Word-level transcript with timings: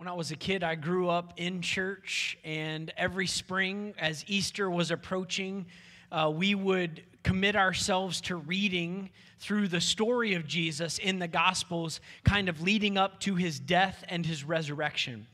When 0.00 0.08
I 0.08 0.14
was 0.14 0.30
a 0.30 0.36
kid, 0.36 0.64
I 0.64 0.76
grew 0.76 1.10
up 1.10 1.34
in 1.36 1.60
church, 1.60 2.38
and 2.42 2.90
every 2.96 3.26
spring, 3.26 3.92
as 3.98 4.24
Easter 4.28 4.70
was 4.70 4.90
approaching, 4.90 5.66
uh, 6.10 6.32
we 6.34 6.54
would 6.54 7.02
commit 7.22 7.54
ourselves 7.54 8.22
to 8.22 8.36
reading 8.36 9.10
through 9.40 9.68
the 9.68 9.82
story 9.82 10.32
of 10.32 10.46
Jesus 10.46 10.96
in 10.96 11.18
the 11.18 11.28
Gospels, 11.28 12.00
kind 12.24 12.48
of 12.48 12.62
leading 12.62 12.96
up 12.96 13.20
to 13.20 13.34
his 13.34 13.60
death 13.60 14.02
and 14.08 14.24
his 14.24 14.42
resurrection. 14.42 15.26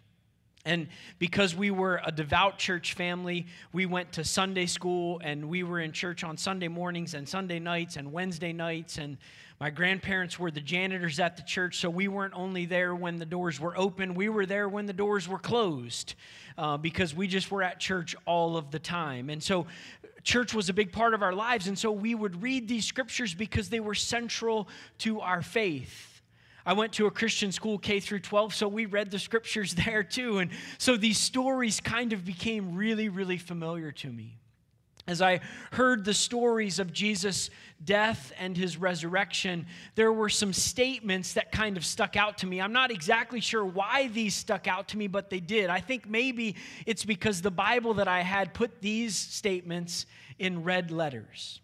And 0.67 0.89
because 1.21 1.55
we 1.55 1.71
were 1.71 2.01
a 2.05 2.11
devout 2.11 2.59
church 2.59 2.95
family, 2.95 3.47
we 3.73 3.87
went 3.87 4.13
to 4.13 4.25
Sunday 4.25 4.67
school 4.67 5.21
and 5.25 5.49
we 5.49 5.63
were 5.63 5.81
in 5.81 5.93
church 5.93 6.25
on 6.25 6.37
Sunday 6.37 6.69
mornings 6.69 7.15
and 7.15 7.27
Sunday 7.27 7.61
nights 7.61 7.97
and 7.97 8.13
Wednesday 8.13 8.53
nights. 8.53 8.99
And 8.99 9.17
my 9.61 9.71
grandparents 9.71 10.39
were 10.39 10.51
the 10.51 10.61
janitors 10.61 11.21
at 11.21 11.37
the 11.37 11.43
church, 11.43 11.79
so 11.79 11.89
we 11.89 12.09
weren't 12.09 12.35
only 12.35 12.67
there 12.67 12.95
when 12.95 13.17
the 13.17 13.25
doors 13.25 13.59
were 13.59 13.79
open, 13.79 14.15
we 14.15 14.29
were 14.29 14.45
there 14.45 14.69
when 14.69 14.85
the 14.85 14.93
doors 14.93 15.29
were 15.29 15.39
closed 15.39 16.15
uh, 16.59 16.77
because 16.77 17.15
we 17.15 17.27
just 17.27 17.51
were 17.51 17.63
at 17.63 17.81
church 17.81 18.15
all 18.27 18.59
of 18.59 18.71
the 18.71 18.79
time. 18.79 19.31
And 19.31 19.43
so, 19.43 19.67
church 20.25 20.53
was 20.53 20.69
a 20.69 20.75
big 20.75 20.93
part 20.93 21.15
of 21.15 21.23
our 21.23 21.33
lives. 21.33 21.69
And 21.69 21.79
so, 21.79 21.91
we 21.91 22.15
would 22.15 22.43
read 22.43 22.69
these 22.69 22.85
scriptures 22.85 23.35
because 23.35 23.71
they 23.71 23.81
were 23.81 23.95
central 23.95 24.69
to 24.99 25.21
our 25.21 25.41
faith. 25.41 26.16
I 26.67 26.73
went 26.73 26.95
to 26.95 27.07
a 27.07 27.11
Christian 27.13 27.53
school 27.53 27.79
K 27.79 28.01
through 28.01 28.19
12, 28.19 28.53
so 28.53 28.67
we 28.67 28.87
read 28.87 29.13
the 29.13 29.21
scriptures 29.21 29.75
there 29.87 30.03
too. 30.03 30.39
And 30.39 30.51
so 30.79 30.97
these 30.97 31.19
stories 31.19 31.81
kind 31.81 32.13
of 32.13 32.25
became 32.25 32.75
really, 32.75 33.09
really 33.09 33.39
familiar 33.39 33.93
to 33.93 34.13
me. 34.13 34.37
As 35.09 35.23
I 35.23 35.39
heard 35.71 36.05
the 36.05 36.13
stories 36.13 36.81
of 36.81 36.93
Jesus' 36.93 37.49
death 37.85 38.33
and 38.41 38.57
his 38.57 38.77
resurrection, 38.77 39.67
there 39.95 40.13
were 40.13 40.29
some 40.29 40.53
statements 40.53 41.35
that 41.35 41.53
kind 41.53 41.77
of 41.77 41.87
stuck 41.87 42.17
out 42.17 42.39
to 42.39 42.47
me. 42.49 42.61
I'm 42.61 42.73
not 42.73 42.91
exactly 42.91 43.41
sure 43.41 43.65
why 43.65 44.09
these 44.09 44.35
stuck 44.35 44.67
out 44.67 44.89
to 44.89 44.99
me, 44.99 45.07
but 45.07 45.31
they 45.31 45.39
did. 45.39 45.71
I 45.71 45.79
think 45.79 46.09
maybe 46.09 46.57
it's 46.87 47.05
because 47.05 47.41
the 47.41 47.53
Bible 47.53 47.95
that 47.95 48.09
I 48.09 48.23
had 48.23 48.53
put 48.53 48.81
these 48.81 49.15
statements 49.15 50.07
in 50.41 50.65
red 50.65 50.91
letters. 50.91 51.61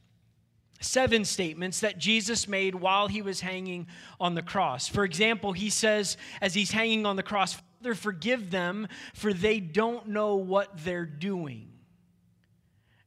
Seven 0.83 1.25
statements 1.25 1.81
that 1.81 1.99
Jesus 1.99 2.49
made 2.49 2.75
while 2.75 3.09
he 3.09 3.23
was 3.23 3.41
hanging 3.41 3.87
on 4.21 4.35
the 4.35 4.43
cross. 4.43 4.89
For 4.89 5.05
example, 5.05 5.53
he 5.53 5.71
says, 5.71 6.17
as 6.41 6.55
he's 6.55 6.73
hanging 6.73 7.07
on 7.07 7.17
the 7.17 7.23
cross, 7.23 7.55
Father, 7.55 7.95
forgive 7.95 8.51
them, 8.51 8.89
for 9.15 9.33
they 9.33 9.61
don't 9.61 10.09
know 10.09 10.37
what 10.37 10.85
they're 10.85 11.07
doing. 11.07 11.69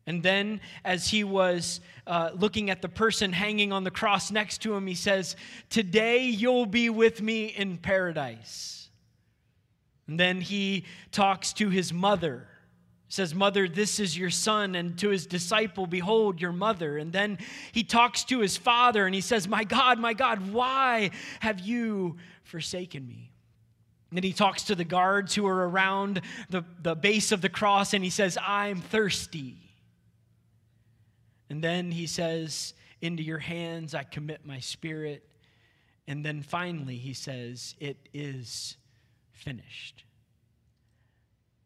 And 0.08 0.22
then, 0.22 0.62
as 0.84 1.08
he 1.08 1.24
was 1.24 1.82
uh, 2.06 2.32
looking 2.36 2.70
at 2.70 2.82
the 2.82 2.90
person 2.90 3.34
hanging 3.34 3.72
on 3.72 3.84
the 3.84 3.92
cross 3.92 4.32
next 4.32 4.62
to 4.62 4.76
him, 4.76 4.86
he 4.86 4.94
says, 4.94 5.36
Today 5.70 6.26
you'll 6.26 6.68
be 6.68 6.90
with 6.90 7.22
me 7.22 7.48
in 7.48 7.78
paradise. 7.78 8.90
And 10.08 10.20
then 10.20 10.42
he 10.42 10.86
talks 11.12 11.54
to 11.54 11.70
his 11.70 11.92
mother. 11.92 12.48
Says, 13.08 13.36
Mother, 13.36 13.68
this 13.68 14.00
is 14.00 14.18
your 14.18 14.30
son. 14.30 14.76
And 14.76 14.98
to 15.00 15.10
his 15.10 15.26
disciple, 15.26 15.88
Behold, 15.88 16.42
your 16.42 16.52
mother. 16.52 16.98
And 16.98 17.14
then 17.14 17.38
he 17.72 17.84
talks 17.84 18.24
to 18.26 18.40
his 18.40 18.58
father 18.58 19.06
and 19.06 19.14
he 19.14 19.22
says, 19.22 19.48
My 19.48 19.64
God, 19.64 20.00
my 20.00 20.14
God, 20.14 20.52
why 20.52 21.12
have 21.40 21.60
you 21.60 22.18
forsaken 22.44 23.08
me? 23.08 23.32
And 24.12 24.24
he 24.24 24.34
talks 24.34 24.64
to 24.64 24.76
the 24.76 24.86
guards 24.86 25.36
who 25.36 25.46
are 25.46 25.70
around 25.70 26.22
the, 26.50 26.64
the 26.82 26.96
base 26.96 27.32
of 27.32 27.42
the 27.42 27.50
cross 27.50 27.94
and 27.94 28.04
he 28.04 28.10
says, 28.10 28.38
I'm 28.42 28.80
thirsty. 28.80 29.58
And 31.50 31.64
then 31.64 31.92
he 31.92 32.08
says, 32.08 32.74
Into 33.02 33.24
your 33.24 33.40
hands 33.40 33.94
I 33.94 34.04
commit 34.04 34.46
my 34.46 34.60
spirit. 34.60 35.28
And 36.08 36.26
then 36.26 36.44
finally 36.44 36.98
he 36.98 37.14
says, 37.14 37.76
It 37.80 37.98
is 38.14 38.78
finished. 39.32 40.05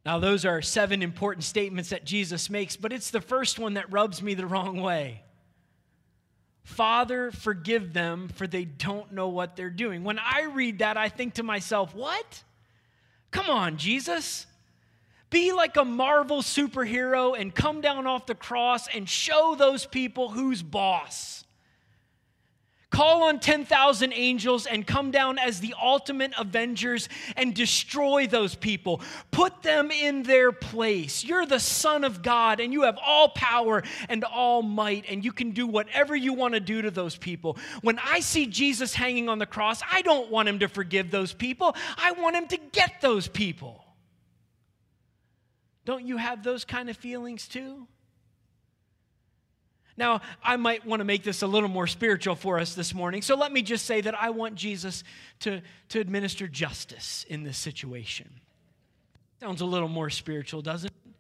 Now, 0.06 0.20
those 0.20 0.46
are 0.46 0.62
seven 0.62 1.02
important 1.02 1.44
statements 1.44 1.90
that 1.90 2.06
Jesus 2.06 2.50
makes, 2.50 2.76
but 2.76 2.94
it's 2.94 3.12
the 3.12 3.22
first 3.22 3.60
one 3.60 3.74
that 3.74 3.92
rubs 3.92 4.22
me 4.22 4.34
the 4.34 4.48
wrong 4.48 4.82
way. 4.82 5.24
Father, 6.64 7.32
forgive 7.32 7.94
them, 7.94 8.30
for 8.30 8.48
they 8.48 8.64
don't 8.64 9.12
know 9.12 9.28
what 9.28 9.56
they're 9.56 9.70
doing. 9.70 10.04
When 10.04 10.20
I 10.20 10.44
read 10.44 10.80
that, 10.80 10.98
I 10.98 11.10
think 11.10 11.36
to 11.36 11.44
myself, 11.44 11.94
What? 11.96 12.44
Come 13.32 13.50
on, 13.50 13.78
Jesus. 13.78 14.48
Be 15.30 15.52
like 15.52 15.78
a 15.78 15.86
Marvel 15.86 16.42
superhero 16.42 17.40
and 17.40 17.54
come 17.54 17.82
down 17.82 18.08
off 18.08 18.26
the 18.26 18.34
cross 18.34 18.88
and 18.88 19.08
show 19.08 19.56
those 19.56 19.86
people 19.86 20.30
who's 20.30 20.64
boss. 20.64 21.44
Call 22.90 23.24
on 23.24 23.40
10,000 23.40 24.14
angels 24.14 24.66
and 24.66 24.86
come 24.86 25.12
down 25.12 25.38
as 25.38 25.60
the 25.60 25.76
ultimate 25.80 26.34
avengers 26.40 27.08
and 27.38 27.54
destroy 27.54 28.26
those 28.26 28.56
people. 28.56 29.02
Put 29.30 29.62
them 29.62 29.92
in 29.92 30.24
their 30.24 30.52
place. 30.52 31.24
You're 31.24 31.46
the 31.46 31.60
Son 31.60 32.04
of 32.04 32.24
God 32.24 32.60
and 32.60 32.74
you 32.74 32.84
have 32.84 32.98
all 32.98 33.30
power 33.30 33.84
and 34.10 34.24
all 34.24 34.64
might, 34.64 35.06
and 35.08 35.24
you 35.24 35.32
can 35.32 35.52
do 35.52 35.68
whatever 35.68 36.16
you 36.16 36.34
want 36.34 36.56
to 36.56 36.60
do 36.60 36.82
to 36.82 36.90
those 36.90 37.16
people. 37.16 37.58
When 37.82 38.00
I 38.00 38.22
see 38.22 38.48
Jesus 38.48 38.96
hanging 38.96 39.30
on 39.30 39.38
the 39.38 39.46
cross, 39.46 39.82
I 39.92 40.02
don't 40.02 40.32
want 40.32 40.50
him 40.50 40.60
to 40.60 40.68
forgive 40.68 41.12
those 41.12 41.32
people, 41.32 41.76
I 41.96 42.14
want 42.14 42.36
him 42.36 42.48
to 42.48 42.58
get 42.58 43.02
those 43.02 43.28
people. 43.28 43.86
Don't 45.86 46.06
you 46.06 46.18
have 46.18 46.44
those 46.44 46.66
kind 46.66 46.90
of 46.90 46.98
feelings 46.98 47.48
too? 47.48 47.88
Now, 50.00 50.22
I 50.42 50.56
might 50.56 50.86
want 50.86 51.02
to 51.02 51.04
make 51.04 51.24
this 51.24 51.42
a 51.42 51.48
little 51.48 51.68
more 51.68 51.86
spiritual 51.86 52.34
for 52.34 52.58
us 52.58 52.74
this 52.74 52.94
morning. 52.94 53.22
So 53.22 53.36
let 53.36 53.52
me 53.52 53.62
just 53.62 53.86
say 53.86 54.00
that 54.00 54.16
I 54.16 54.30
want 54.30 54.56
Jesus 54.56 55.04
to, 55.42 55.62
to 55.90 56.00
administer 56.00 56.48
justice 56.48 57.26
in 57.28 57.44
this 57.44 57.58
situation. 57.58 58.30
Sounds 59.42 59.60
a 59.60 59.66
little 59.66 59.90
more 59.90 60.10
spiritual, 60.10 60.62
doesn't 60.62 60.88
it? 60.88 61.14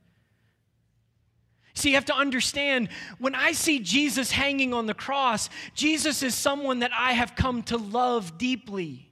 See, 1.73 1.89
you 1.89 1.95
have 1.95 2.05
to 2.05 2.15
understand 2.15 2.87
when 3.19 3.35
I 3.35 3.51
see 3.51 3.79
Jesus 3.79 4.31
hanging 4.31 4.73
on 4.73 4.85
the 4.85 4.93
cross, 4.93 5.49
Jesus 5.75 6.23
is 6.23 6.33
someone 6.33 6.79
that 6.79 6.91
I 6.97 7.11
have 7.11 7.35
come 7.35 7.63
to 7.63 7.77
love 7.77 8.37
deeply. 8.37 9.08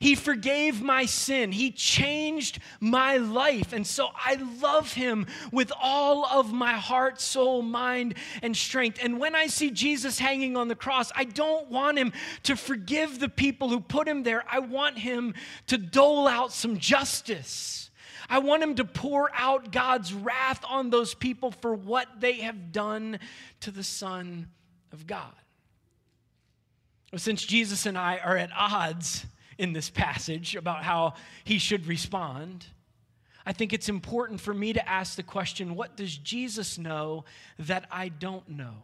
He 0.00 0.14
forgave 0.14 0.82
my 0.82 1.06
sin. 1.06 1.52
He 1.52 1.70
changed 1.70 2.58
my 2.80 3.16
life. 3.16 3.72
And 3.72 3.86
so 3.86 4.10
I 4.14 4.34
love 4.60 4.92
him 4.92 5.26
with 5.52 5.72
all 5.80 6.26
of 6.26 6.52
my 6.52 6.74
heart, 6.74 7.20
soul, 7.20 7.62
mind, 7.62 8.14
and 8.42 8.56
strength. 8.56 8.98
And 9.02 9.18
when 9.18 9.34
I 9.34 9.46
see 9.46 9.70
Jesus 9.70 10.18
hanging 10.18 10.56
on 10.56 10.68
the 10.68 10.74
cross, 10.74 11.10
I 11.14 11.24
don't 11.24 11.68
want 11.70 11.98
him 11.98 12.12
to 12.44 12.56
forgive 12.56 13.18
the 13.18 13.28
people 13.28 13.68
who 13.68 13.80
put 13.80 14.08
him 14.08 14.22
there. 14.22 14.44
I 14.50 14.58
want 14.58 14.98
him 14.98 15.34
to 15.68 15.78
dole 15.78 16.28
out 16.28 16.52
some 16.52 16.78
justice. 16.78 17.90
I 18.28 18.38
want 18.40 18.62
him 18.62 18.74
to 18.76 18.84
pour 18.84 19.30
out 19.34 19.70
God's 19.70 20.12
wrath 20.12 20.64
on 20.68 20.90
those 20.90 21.14
people 21.14 21.50
for 21.50 21.74
what 21.74 22.20
they 22.20 22.34
have 22.40 22.72
done 22.72 23.20
to 23.60 23.70
the 23.70 23.84
Son 23.84 24.48
of 24.92 25.06
God. 25.06 25.32
Since 27.14 27.44
Jesus 27.44 27.86
and 27.86 27.96
I 27.96 28.18
are 28.18 28.36
at 28.36 28.50
odds, 28.54 29.24
in 29.58 29.72
this 29.72 29.90
passage 29.90 30.56
about 30.56 30.82
how 30.82 31.14
he 31.44 31.58
should 31.58 31.86
respond. 31.86 32.66
I 33.44 33.52
think 33.52 33.72
it's 33.72 33.88
important 33.88 34.40
for 34.40 34.52
me 34.52 34.72
to 34.72 34.88
ask 34.88 35.16
the 35.16 35.22
question 35.22 35.76
what 35.76 35.96
does 35.96 36.16
Jesus 36.16 36.78
know 36.78 37.24
that 37.58 37.86
I 37.90 38.08
don't 38.08 38.48
know? 38.48 38.74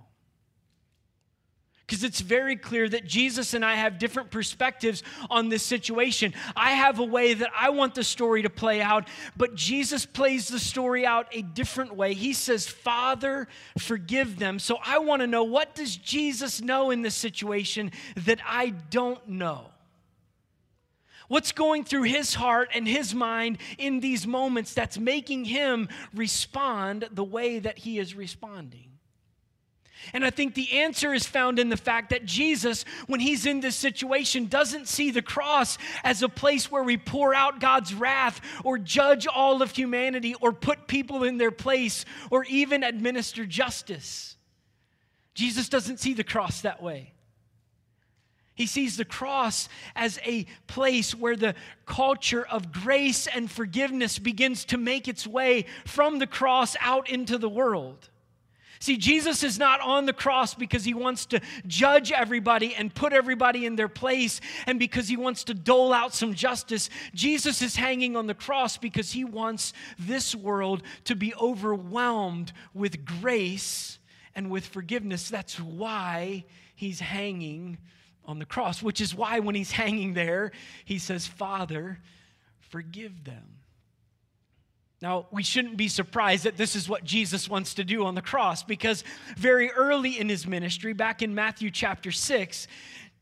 Because 1.92 2.04
it's 2.04 2.22
very 2.22 2.56
clear 2.56 2.88
that 2.88 3.04
Jesus 3.04 3.52
and 3.52 3.62
I 3.62 3.74
have 3.74 3.98
different 3.98 4.30
perspectives 4.30 5.02
on 5.28 5.50
this 5.50 5.62
situation. 5.62 6.32
I 6.56 6.70
have 6.70 7.00
a 7.00 7.04
way 7.04 7.34
that 7.34 7.50
I 7.54 7.68
want 7.68 7.94
the 7.94 8.04
story 8.04 8.42
to 8.42 8.50
play 8.50 8.80
out, 8.80 9.08
but 9.36 9.56
Jesus 9.56 10.06
plays 10.06 10.48
the 10.48 10.60
story 10.60 11.04
out 11.04 11.26
a 11.32 11.42
different 11.42 11.94
way. 11.94 12.14
He 12.14 12.32
says, 12.32 12.66
Father, 12.66 13.46
forgive 13.76 14.38
them. 14.38 14.58
So 14.58 14.78
I 14.82 15.00
want 15.00 15.20
to 15.20 15.26
know 15.26 15.44
what 15.44 15.74
does 15.74 15.94
Jesus 15.96 16.62
know 16.62 16.92
in 16.92 17.02
this 17.02 17.16
situation 17.16 17.92
that 18.16 18.38
I 18.46 18.70
don't 18.70 19.28
know? 19.28 19.71
What's 21.32 21.52
going 21.52 21.84
through 21.84 22.02
his 22.02 22.34
heart 22.34 22.68
and 22.74 22.86
his 22.86 23.14
mind 23.14 23.56
in 23.78 24.00
these 24.00 24.26
moments 24.26 24.74
that's 24.74 24.98
making 24.98 25.46
him 25.46 25.88
respond 26.12 27.08
the 27.10 27.24
way 27.24 27.58
that 27.58 27.78
he 27.78 27.98
is 27.98 28.14
responding? 28.14 28.90
And 30.12 30.26
I 30.26 30.28
think 30.28 30.52
the 30.52 30.80
answer 30.80 31.14
is 31.14 31.24
found 31.24 31.58
in 31.58 31.70
the 31.70 31.76
fact 31.78 32.10
that 32.10 32.26
Jesus, 32.26 32.84
when 33.06 33.18
he's 33.18 33.46
in 33.46 33.60
this 33.60 33.76
situation, 33.76 34.44
doesn't 34.44 34.88
see 34.88 35.10
the 35.10 35.22
cross 35.22 35.78
as 36.04 36.22
a 36.22 36.28
place 36.28 36.70
where 36.70 36.82
we 36.82 36.98
pour 36.98 37.34
out 37.34 37.60
God's 37.60 37.94
wrath 37.94 38.42
or 38.62 38.76
judge 38.76 39.26
all 39.26 39.62
of 39.62 39.70
humanity 39.70 40.34
or 40.42 40.52
put 40.52 40.86
people 40.86 41.24
in 41.24 41.38
their 41.38 41.50
place 41.50 42.04
or 42.30 42.44
even 42.44 42.82
administer 42.82 43.46
justice. 43.46 44.36
Jesus 45.32 45.70
doesn't 45.70 45.98
see 45.98 46.12
the 46.12 46.24
cross 46.24 46.60
that 46.60 46.82
way. 46.82 47.14
He 48.54 48.66
sees 48.66 48.96
the 48.96 49.04
cross 49.04 49.68
as 49.96 50.18
a 50.24 50.44
place 50.66 51.14
where 51.14 51.36
the 51.36 51.54
culture 51.86 52.46
of 52.46 52.70
grace 52.70 53.26
and 53.26 53.50
forgiveness 53.50 54.18
begins 54.18 54.64
to 54.66 54.76
make 54.76 55.08
its 55.08 55.26
way 55.26 55.64
from 55.86 56.18
the 56.18 56.26
cross 56.26 56.76
out 56.80 57.08
into 57.08 57.38
the 57.38 57.48
world. 57.48 58.10
See, 58.78 58.96
Jesus 58.96 59.44
is 59.44 59.60
not 59.60 59.80
on 59.80 60.06
the 60.06 60.12
cross 60.12 60.54
because 60.54 60.84
he 60.84 60.92
wants 60.92 61.26
to 61.26 61.40
judge 61.68 62.10
everybody 62.10 62.74
and 62.74 62.92
put 62.92 63.12
everybody 63.12 63.64
in 63.64 63.76
their 63.76 63.88
place 63.88 64.40
and 64.66 64.76
because 64.76 65.06
he 65.06 65.16
wants 65.16 65.44
to 65.44 65.54
dole 65.54 65.92
out 65.92 66.12
some 66.12 66.34
justice. 66.34 66.90
Jesus 67.14 67.62
is 67.62 67.76
hanging 67.76 68.16
on 68.16 68.26
the 68.26 68.34
cross 68.34 68.76
because 68.76 69.12
he 69.12 69.24
wants 69.24 69.72
this 70.00 70.34
world 70.34 70.82
to 71.04 71.14
be 71.14 71.32
overwhelmed 71.36 72.52
with 72.74 73.04
grace 73.04 74.00
and 74.34 74.50
with 74.50 74.66
forgiveness. 74.66 75.28
That's 75.28 75.60
why 75.60 76.44
he's 76.74 76.98
hanging 76.98 77.78
on 78.24 78.38
the 78.38 78.44
cross, 78.44 78.82
which 78.82 79.00
is 79.00 79.14
why 79.14 79.40
when 79.40 79.54
he's 79.54 79.72
hanging 79.72 80.14
there, 80.14 80.52
he 80.84 80.98
says, 80.98 81.26
Father, 81.26 81.98
forgive 82.60 83.24
them. 83.24 83.58
Now, 85.00 85.26
we 85.32 85.42
shouldn't 85.42 85.76
be 85.76 85.88
surprised 85.88 86.44
that 86.44 86.56
this 86.56 86.76
is 86.76 86.88
what 86.88 87.02
Jesus 87.02 87.48
wants 87.48 87.74
to 87.74 87.84
do 87.84 88.04
on 88.04 88.14
the 88.14 88.22
cross 88.22 88.62
because 88.62 89.02
very 89.36 89.70
early 89.72 90.20
in 90.20 90.28
his 90.28 90.46
ministry, 90.46 90.92
back 90.92 91.22
in 91.22 91.34
Matthew 91.34 91.72
chapter 91.72 92.12
6, 92.12 92.68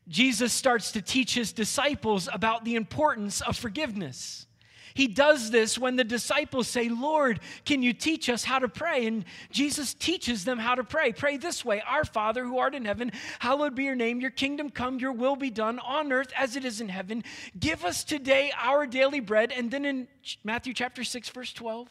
Jesus 0.06 0.52
starts 0.52 0.92
to 0.92 1.00
teach 1.00 1.34
his 1.34 1.52
disciples 1.52 2.28
about 2.30 2.64
the 2.66 2.74
importance 2.74 3.40
of 3.40 3.56
forgiveness. 3.56 4.46
He 4.94 5.06
does 5.06 5.50
this 5.50 5.78
when 5.78 5.96
the 5.96 6.04
disciples 6.04 6.68
say, 6.68 6.88
Lord, 6.88 7.40
can 7.64 7.82
you 7.82 7.92
teach 7.92 8.28
us 8.28 8.44
how 8.44 8.58
to 8.58 8.68
pray? 8.68 9.06
And 9.06 9.24
Jesus 9.50 9.94
teaches 9.94 10.44
them 10.44 10.58
how 10.58 10.74
to 10.74 10.84
pray. 10.84 11.12
Pray 11.12 11.36
this 11.36 11.64
way 11.64 11.82
Our 11.86 12.04
Father 12.04 12.44
who 12.44 12.58
art 12.58 12.74
in 12.74 12.84
heaven, 12.84 13.12
hallowed 13.38 13.74
be 13.74 13.84
your 13.84 13.94
name. 13.94 14.20
Your 14.20 14.30
kingdom 14.30 14.70
come, 14.70 14.98
your 14.98 15.12
will 15.12 15.36
be 15.36 15.50
done 15.50 15.78
on 15.78 16.12
earth 16.12 16.32
as 16.36 16.56
it 16.56 16.64
is 16.64 16.80
in 16.80 16.88
heaven. 16.88 17.24
Give 17.58 17.84
us 17.84 18.04
today 18.04 18.52
our 18.60 18.86
daily 18.86 19.20
bread. 19.20 19.52
And 19.52 19.70
then 19.70 19.84
in 19.84 20.08
Matthew 20.44 20.74
chapter 20.74 21.04
6, 21.04 21.28
verse 21.30 21.52
12, 21.52 21.88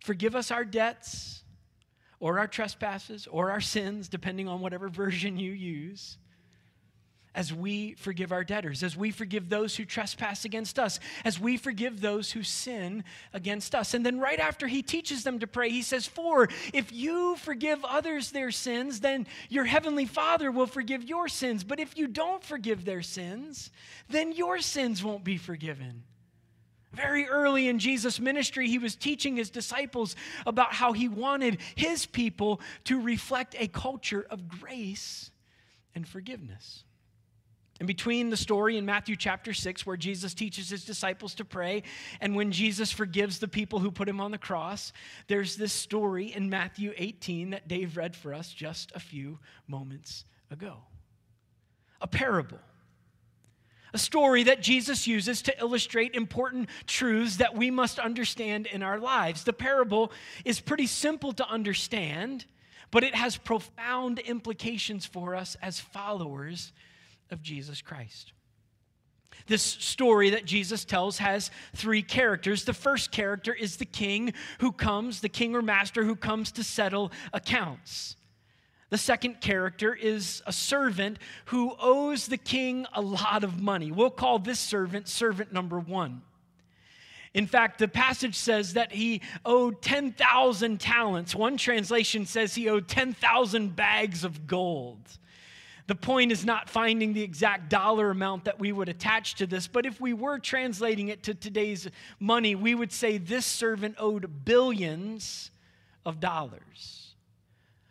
forgive 0.00 0.34
us 0.34 0.50
our 0.50 0.64
debts 0.64 1.42
or 2.20 2.38
our 2.38 2.46
trespasses 2.46 3.26
or 3.26 3.50
our 3.50 3.60
sins, 3.60 4.08
depending 4.08 4.48
on 4.48 4.60
whatever 4.60 4.88
version 4.88 5.38
you 5.38 5.52
use 5.52 6.18
as 7.34 7.52
we 7.52 7.94
forgive 7.94 8.30
our 8.30 8.44
debtors, 8.44 8.82
as 8.82 8.96
we 8.96 9.10
forgive 9.10 9.48
those 9.48 9.76
who 9.76 9.84
trespass 9.84 10.44
against 10.44 10.78
us, 10.78 11.00
as 11.24 11.40
we 11.40 11.56
forgive 11.56 12.00
those 12.00 12.32
who 12.32 12.42
sin 12.42 13.04
against 13.32 13.74
us. 13.74 13.94
And 13.94 14.04
then, 14.04 14.20
right 14.20 14.38
after 14.38 14.66
he 14.66 14.82
teaches 14.82 15.24
them 15.24 15.38
to 15.38 15.46
pray, 15.46 15.70
he 15.70 15.82
says, 15.82 16.06
For 16.06 16.48
if 16.74 16.92
you 16.92 17.36
forgive 17.36 17.84
others 17.84 18.30
their 18.30 18.50
sins, 18.50 19.00
then 19.00 19.26
your 19.48 19.64
heavenly 19.64 20.06
Father 20.06 20.50
will 20.50 20.66
forgive 20.66 21.04
your 21.04 21.28
sins. 21.28 21.64
But 21.64 21.80
if 21.80 21.96
you 21.96 22.06
don't 22.06 22.44
forgive 22.44 22.84
their 22.84 23.02
sins, 23.02 23.70
then 24.10 24.32
your 24.32 24.60
sins 24.60 25.02
won't 25.02 25.24
be 25.24 25.38
forgiven. 25.38 26.02
Very 26.92 27.26
early 27.26 27.68
in 27.68 27.78
Jesus' 27.78 28.20
ministry, 28.20 28.68
he 28.68 28.76
was 28.76 28.94
teaching 28.94 29.36
his 29.36 29.48
disciples 29.48 30.14
about 30.44 30.74
how 30.74 30.92
he 30.92 31.08
wanted 31.08 31.58
his 31.74 32.04
people 32.04 32.60
to 32.84 33.00
reflect 33.00 33.56
a 33.58 33.66
culture 33.68 34.26
of 34.28 34.48
grace 34.60 35.30
and 35.94 36.06
forgiveness. 36.06 36.84
And 37.82 37.86
between 37.88 38.30
the 38.30 38.36
story 38.36 38.76
in 38.76 38.86
Matthew 38.86 39.16
chapter 39.16 39.52
6, 39.52 39.84
where 39.84 39.96
Jesus 39.96 40.34
teaches 40.34 40.70
his 40.70 40.84
disciples 40.84 41.34
to 41.34 41.44
pray, 41.44 41.82
and 42.20 42.36
when 42.36 42.52
Jesus 42.52 42.92
forgives 42.92 43.40
the 43.40 43.48
people 43.48 43.80
who 43.80 43.90
put 43.90 44.08
him 44.08 44.20
on 44.20 44.30
the 44.30 44.38
cross, 44.38 44.92
there's 45.26 45.56
this 45.56 45.72
story 45.72 46.32
in 46.32 46.48
Matthew 46.48 46.92
18 46.96 47.50
that 47.50 47.66
Dave 47.66 47.96
read 47.96 48.14
for 48.14 48.34
us 48.34 48.52
just 48.52 48.92
a 48.94 49.00
few 49.00 49.40
moments 49.66 50.24
ago. 50.48 50.76
A 52.00 52.06
parable. 52.06 52.60
A 53.92 53.98
story 53.98 54.44
that 54.44 54.62
Jesus 54.62 55.08
uses 55.08 55.42
to 55.42 55.58
illustrate 55.58 56.14
important 56.14 56.68
truths 56.86 57.38
that 57.38 57.56
we 57.56 57.72
must 57.72 57.98
understand 57.98 58.68
in 58.68 58.84
our 58.84 59.00
lives. 59.00 59.42
The 59.42 59.52
parable 59.52 60.12
is 60.44 60.60
pretty 60.60 60.86
simple 60.86 61.32
to 61.32 61.48
understand, 61.48 62.44
but 62.92 63.02
it 63.02 63.16
has 63.16 63.36
profound 63.36 64.20
implications 64.20 65.04
for 65.04 65.34
us 65.34 65.56
as 65.60 65.80
followers 65.80 66.70
of 67.32 67.42
Jesus 67.42 67.82
Christ. 67.82 68.32
This 69.46 69.62
story 69.62 70.30
that 70.30 70.44
Jesus 70.44 70.84
tells 70.84 71.18
has 71.18 71.50
three 71.74 72.02
characters. 72.02 72.64
The 72.64 72.74
first 72.74 73.10
character 73.10 73.52
is 73.52 73.76
the 73.76 73.84
king 73.84 74.34
who 74.60 74.72
comes, 74.72 75.20
the 75.20 75.28
king 75.28 75.56
or 75.56 75.62
master 75.62 76.04
who 76.04 76.16
comes 76.16 76.52
to 76.52 76.64
settle 76.64 77.10
accounts. 77.32 78.16
The 78.90 78.98
second 78.98 79.40
character 79.40 79.94
is 79.94 80.42
a 80.46 80.52
servant 80.52 81.18
who 81.46 81.74
owes 81.80 82.26
the 82.26 82.36
king 82.36 82.86
a 82.92 83.00
lot 83.00 83.42
of 83.42 83.60
money. 83.60 83.90
We'll 83.90 84.10
call 84.10 84.38
this 84.38 84.60
servant 84.60 85.08
servant 85.08 85.52
number 85.52 85.80
one. 85.80 86.22
In 87.34 87.46
fact, 87.46 87.78
the 87.78 87.88
passage 87.88 88.34
says 88.34 88.74
that 88.74 88.92
he 88.92 89.22
owed 89.46 89.80
10,000 89.80 90.78
talents. 90.78 91.34
One 91.34 91.56
translation 91.56 92.26
says 92.26 92.54
he 92.54 92.68
owed 92.68 92.88
10,000 92.88 93.74
bags 93.74 94.24
of 94.24 94.46
gold. 94.46 95.18
The 95.86 95.94
point 95.94 96.30
is 96.32 96.44
not 96.44 96.70
finding 96.70 97.12
the 97.12 97.22
exact 97.22 97.68
dollar 97.68 98.10
amount 98.10 98.44
that 98.44 98.58
we 98.58 98.72
would 98.72 98.88
attach 98.88 99.34
to 99.36 99.46
this, 99.46 99.66
but 99.66 99.84
if 99.84 100.00
we 100.00 100.12
were 100.12 100.38
translating 100.38 101.08
it 101.08 101.24
to 101.24 101.34
today's 101.34 101.88
money, 102.20 102.54
we 102.54 102.74
would 102.74 102.92
say 102.92 103.18
this 103.18 103.44
servant 103.44 103.96
owed 103.98 104.44
billions 104.44 105.50
of 106.06 106.20
dollars. 106.20 107.14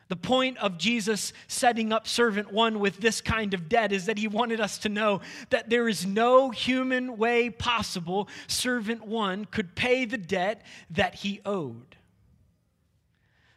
The 0.08 0.16
point 0.18 0.58
of 0.58 0.78
Jesus 0.78 1.32
setting 1.48 1.94
up 1.94 2.06
servant 2.06 2.52
one 2.52 2.80
with 2.82 2.98
this 2.98 3.22
kind 3.22 3.54
of 3.54 3.70
debt 3.70 3.94
is 3.94 4.08
that 4.08 4.18
he 4.18 4.28
wanted 4.28 4.60
us 4.60 4.78
to 4.80 4.90
know 4.90 5.22
that 5.52 5.70
there 5.70 5.88
is 5.88 6.06
no 6.06 6.50
human 6.50 7.18
way 7.18 7.50
possible 7.50 8.28
servant 8.48 9.08
one 9.08 9.46
could 9.46 9.74
pay 9.74 10.04
the 10.04 10.18
debt 10.18 10.64
that 10.90 11.16
he 11.16 11.40
owed. 11.46 11.96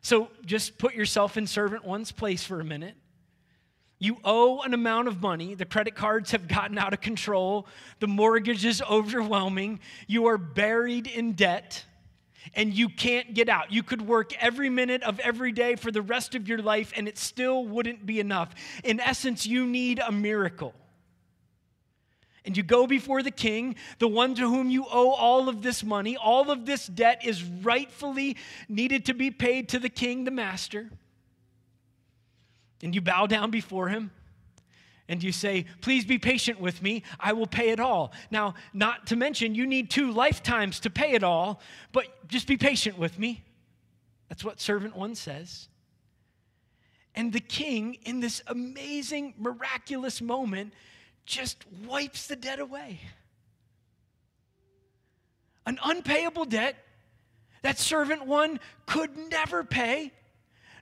So 0.00 0.28
just 0.44 0.78
put 0.78 0.94
yourself 0.94 1.36
in 1.36 1.48
servant 1.48 1.84
one's 1.84 2.12
place 2.12 2.44
for 2.44 2.60
a 2.60 2.64
minute. 2.64 2.94
You 3.98 4.18
owe 4.24 4.60
an 4.62 4.74
amount 4.74 5.08
of 5.08 5.22
money. 5.22 5.54
The 5.54 5.64
credit 5.64 5.94
cards 5.94 6.32
have 6.32 6.48
gotten 6.48 6.78
out 6.78 6.92
of 6.92 7.00
control. 7.00 7.66
The 8.00 8.08
mortgage 8.08 8.64
is 8.64 8.82
overwhelming. 8.82 9.80
You 10.06 10.26
are 10.26 10.38
buried 10.38 11.06
in 11.06 11.32
debt 11.32 11.84
and 12.54 12.74
you 12.74 12.88
can't 12.88 13.34
get 13.34 13.48
out. 13.48 13.72
You 13.72 13.82
could 13.82 14.02
work 14.02 14.32
every 14.42 14.68
minute 14.68 15.02
of 15.02 15.20
every 15.20 15.52
day 15.52 15.76
for 15.76 15.90
the 15.90 16.02
rest 16.02 16.34
of 16.34 16.48
your 16.48 16.58
life 16.58 16.92
and 16.96 17.08
it 17.08 17.16
still 17.16 17.64
wouldn't 17.64 18.04
be 18.04 18.20
enough. 18.20 18.54
In 18.82 19.00
essence, 19.00 19.46
you 19.46 19.66
need 19.66 20.00
a 20.00 20.12
miracle. 20.12 20.74
And 22.44 22.54
you 22.54 22.62
go 22.62 22.86
before 22.86 23.22
the 23.22 23.30
king, 23.30 23.76
the 24.00 24.08
one 24.08 24.34
to 24.34 24.42
whom 24.42 24.68
you 24.68 24.84
owe 24.92 25.12
all 25.12 25.48
of 25.48 25.62
this 25.62 25.82
money. 25.82 26.18
All 26.18 26.50
of 26.50 26.66
this 26.66 26.86
debt 26.86 27.24
is 27.24 27.42
rightfully 27.42 28.36
needed 28.68 29.06
to 29.06 29.14
be 29.14 29.30
paid 29.30 29.70
to 29.70 29.78
the 29.78 29.88
king, 29.88 30.24
the 30.24 30.30
master 30.30 30.90
and 32.82 32.94
you 32.94 33.00
bow 33.00 33.26
down 33.26 33.50
before 33.50 33.88
him 33.88 34.10
and 35.08 35.22
you 35.22 35.32
say, 35.32 35.66
Please 35.80 36.04
be 36.04 36.18
patient 36.18 36.60
with 36.60 36.82
me, 36.82 37.02
I 37.20 37.32
will 37.32 37.46
pay 37.46 37.70
it 37.70 37.80
all. 37.80 38.12
Now, 38.30 38.54
not 38.72 39.08
to 39.08 39.16
mention, 39.16 39.54
you 39.54 39.66
need 39.66 39.90
two 39.90 40.10
lifetimes 40.12 40.80
to 40.80 40.90
pay 40.90 41.12
it 41.12 41.22
all, 41.22 41.60
but 41.92 42.06
just 42.28 42.46
be 42.46 42.56
patient 42.56 42.98
with 42.98 43.18
me. 43.18 43.42
That's 44.28 44.44
what 44.44 44.60
servant 44.60 44.96
one 44.96 45.14
says. 45.14 45.68
And 47.14 47.32
the 47.32 47.40
king, 47.40 47.98
in 48.04 48.20
this 48.20 48.42
amazing, 48.46 49.34
miraculous 49.38 50.20
moment, 50.20 50.72
just 51.26 51.64
wipes 51.86 52.26
the 52.26 52.36
debt 52.36 52.58
away. 52.58 53.00
An 55.66 55.78
unpayable 55.82 56.44
debt 56.44 56.76
that 57.62 57.78
servant 57.78 58.26
one 58.26 58.60
could 58.84 59.16
never 59.30 59.64
pay 59.64 60.12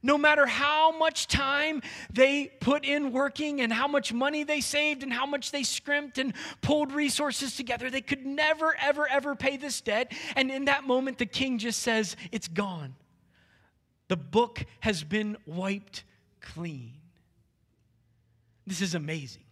no 0.03 0.19
matter 0.19 0.47
how 0.47 0.97
much 0.97 1.29
time 1.29 1.83
they 2.13 2.47
put 2.61 2.85
in 2.85 3.13
working 3.13 3.61
and 3.61 3.73
how 3.73 3.87
much 3.87 4.13
money 4.13 4.45
they 4.45 4.61
saved 4.61 5.03
and 5.03 5.13
how 5.13 5.27
much 5.27 5.51
they 5.51 5.63
scrimped 5.63 6.19
and 6.19 6.35
pulled 6.61 6.93
resources 6.93 7.57
together, 7.57 7.91
they 7.91 8.01
could 8.01 8.27
never, 8.27 8.77
ever, 8.81 9.09
ever 9.09 9.35
pay 9.35 9.57
this 9.57 9.81
debt. 9.81 10.13
And 10.35 10.51
in 10.51 10.65
that 10.67 10.85
moment, 10.85 11.19
the 11.19 11.27
king 11.27 11.59
just 11.59 11.81
says, 11.81 12.17
It's 12.33 12.49
gone. 12.49 12.95
The 14.09 14.17
book 14.17 14.65
has 14.81 15.05
been 15.05 15.37
wiped 15.47 16.05
clean. 16.41 16.95
This 18.67 18.81
is 18.81 18.95
amazing. 18.95 19.45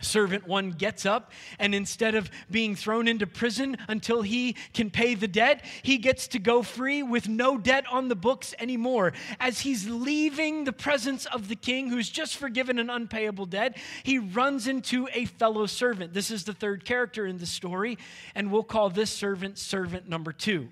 Servant 0.00 0.46
one 0.46 0.72
gets 0.72 1.06
up, 1.06 1.32
and 1.58 1.74
instead 1.74 2.14
of 2.14 2.30
being 2.50 2.76
thrown 2.76 3.08
into 3.08 3.26
prison 3.26 3.78
until 3.88 4.20
he 4.20 4.54
can 4.74 4.90
pay 4.90 5.14
the 5.14 5.28
debt, 5.28 5.64
he 5.82 5.96
gets 5.96 6.28
to 6.28 6.38
go 6.38 6.62
free 6.62 7.02
with 7.02 7.28
no 7.28 7.56
debt 7.56 7.84
on 7.90 8.08
the 8.08 8.14
books 8.14 8.54
anymore. 8.58 9.14
As 9.40 9.60
he's 9.60 9.88
leaving 9.88 10.64
the 10.64 10.72
presence 10.72 11.24
of 11.26 11.48
the 11.48 11.56
king, 11.56 11.88
who's 11.88 12.10
just 12.10 12.36
forgiven 12.36 12.78
an 12.78 12.90
unpayable 12.90 13.46
debt, 13.46 13.78
he 14.02 14.18
runs 14.18 14.66
into 14.66 15.08
a 15.14 15.24
fellow 15.24 15.64
servant. 15.64 16.12
This 16.12 16.30
is 16.30 16.44
the 16.44 16.52
third 16.52 16.84
character 16.84 17.26
in 17.26 17.38
the 17.38 17.46
story, 17.46 17.96
and 18.34 18.52
we'll 18.52 18.64
call 18.64 18.90
this 18.90 19.10
servant 19.10 19.56
servant 19.56 20.08
number 20.08 20.32
two. 20.32 20.68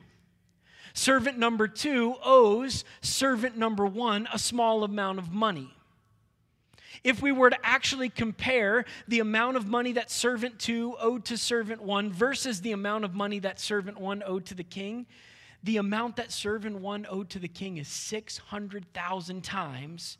Servant 0.92 1.38
number 1.38 1.66
two 1.66 2.14
owes 2.22 2.84
servant 3.00 3.56
number 3.56 3.86
one 3.86 4.28
a 4.32 4.38
small 4.38 4.84
amount 4.84 5.18
of 5.18 5.32
money 5.32 5.74
if 7.02 7.20
we 7.20 7.32
were 7.32 7.50
to 7.50 7.58
actually 7.66 8.08
compare 8.08 8.84
the 9.08 9.20
amount 9.20 9.56
of 9.56 9.66
money 9.66 9.92
that 9.92 10.10
servant 10.10 10.58
two 10.58 10.96
owed 11.00 11.24
to 11.26 11.36
servant 11.36 11.82
one 11.82 12.12
versus 12.12 12.60
the 12.60 12.72
amount 12.72 13.04
of 13.04 13.14
money 13.14 13.38
that 13.40 13.58
servant 13.58 13.98
one 13.98 14.22
owed 14.24 14.46
to 14.46 14.54
the 14.54 14.64
king, 14.64 15.06
the 15.62 15.78
amount 15.78 16.16
that 16.16 16.30
servant 16.30 16.78
one 16.78 17.06
owed 17.08 17.30
to 17.30 17.38
the 17.38 17.48
king 17.48 17.78
is 17.78 17.88
600,000 17.88 19.42
times 19.42 20.18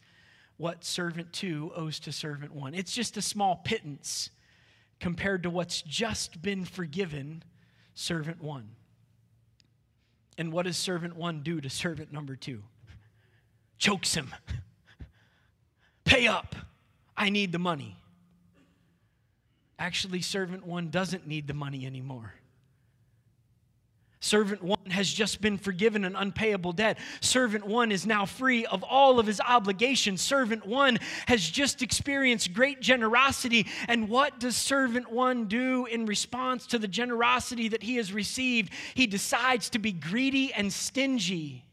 what 0.57 0.85
servant 0.85 1.33
two 1.33 1.73
owes 1.77 1.99
to 2.01 2.13
servant 2.13 2.55
one. 2.55 2.75
It's 2.75 2.93
just 2.93 3.17
a 3.17 3.23
small 3.23 3.57
pittance 3.57 4.31
compared 5.01 5.43
to 5.43 5.51
what's 5.51 5.83
just 5.83 6.41
been 6.41 6.65
forgiven 6.65 7.43
servant 7.95 8.43
one. 8.43 8.71
And 10.39 10.53
what 10.53 10.65
does 10.65 10.77
servant 10.77 11.17
one 11.17 11.43
do 11.43 11.61
to 11.61 11.71
servant 11.71 12.13
number 12.13 12.37
two? 12.37 12.63
Chokes 13.79 14.15
him. 14.15 14.35
Pay 16.05 16.27
up. 16.27 16.55
I 17.17 17.31
need 17.31 17.53
the 17.53 17.59
money. 17.59 17.97
Actually, 19.79 20.21
servant 20.21 20.67
one 20.67 20.91
doesn't 20.91 21.27
need 21.27 21.47
the 21.47 21.55
money 21.55 21.87
anymore. 21.87 22.35
Servant 24.25 24.63
one 24.63 24.87
has 24.89 25.13
just 25.13 25.43
been 25.43 25.59
forgiven 25.59 26.03
an 26.03 26.17
unpayable 26.17 26.73
debt. 26.73 26.97
Servant 27.21 27.67
one 27.67 27.93
is 27.93 28.07
now 28.07 28.25
free 28.25 28.65
of 28.65 28.83
all 28.83 29.19
of 29.19 29.27
his 29.27 29.39
obligations. 29.39 30.23
Servant 30.23 30.65
one 30.65 30.99
has 31.27 31.47
just 31.47 31.83
experienced 31.83 32.55
great 32.55 32.81
generosity. 32.81 33.67
And 33.87 34.09
what 34.09 34.41
does 34.41 34.57
servant 34.57 35.13
one 35.13 35.45
do 35.45 35.85
in 35.85 36.07
response 36.07 36.67
to 36.69 36.79
the 36.79 36.89
generosity 36.89 37.69
that 37.69 37.83
he 37.83 37.97
has 37.97 38.15
received? 38.15 38.73
He 38.95 39.07
decides 39.07 39.69
to 39.71 39.79
be 39.79 39.93
greedy 39.93 40.55
and 40.55 40.73
stingy. 40.73 41.67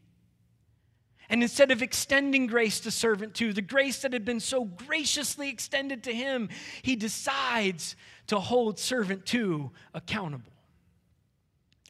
And 1.32 1.42
instead 1.42 1.70
of 1.70 1.80
extending 1.80 2.46
grace 2.46 2.78
to 2.80 2.90
servant 2.90 3.32
two, 3.32 3.54
the 3.54 3.62
grace 3.62 4.02
that 4.02 4.12
had 4.12 4.22
been 4.22 4.38
so 4.38 4.66
graciously 4.66 5.48
extended 5.48 6.02
to 6.04 6.12
him, 6.12 6.50
he 6.82 6.94
decides 6.94 7.96
to 8.26 8.38
hold 8.38 8.78
servant 8.78 9.24
two 9.24 9.70
accountable. 9.94 10.52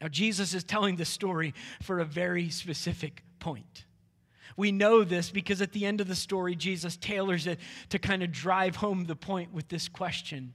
Now, 0.01 0.07
Jesus 0.07 0.53
is 0.53 0.63
telling 0.63 0.95
this 0.95 1.09
story 1.09 1.53
for 1.81 1.99
a 1.99 2.05
very 2.05 2.49
specific 2.51 3.21
point. 3.39 3.83
We 4.55 4.71
know 4.71 5.03
this 5.03 5.29
because 5.29 5.61
at 5.61 5.73
the 5.73 5.85
end 5.85 5.99
of 5.99 6.07
the 6.07 6.15
story, 6.15 6.55
Jesus 6.55 6.95
tailors 6.95 7.45
it 7.45 7.59
to 7.89 7.99
kind 7.99 8.23
of 8.23 8.31
drive 8.31 8.77
home 8.77 9.03
the 9.03 9.15
point 9.15 9.53
with 9.53 9.67
this 9.67 9.89
question 9.89 10.53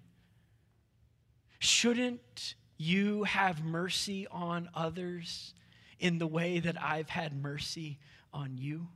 Shouldn't 1.59 2.54
you 2.78 3.25
have 3.25 3.62
mercy 3.62 4.26
on 4.30 4.71
others 4.75 5.52
in 5.99 6.16
the 6.16 6.26
way 6.26 6.61
that 6.61 6.83
I've 6.83 7.11
had 7.11 7.37
mercy 7.37 7.99
on 8.32 8.56
you? 8.56 8.88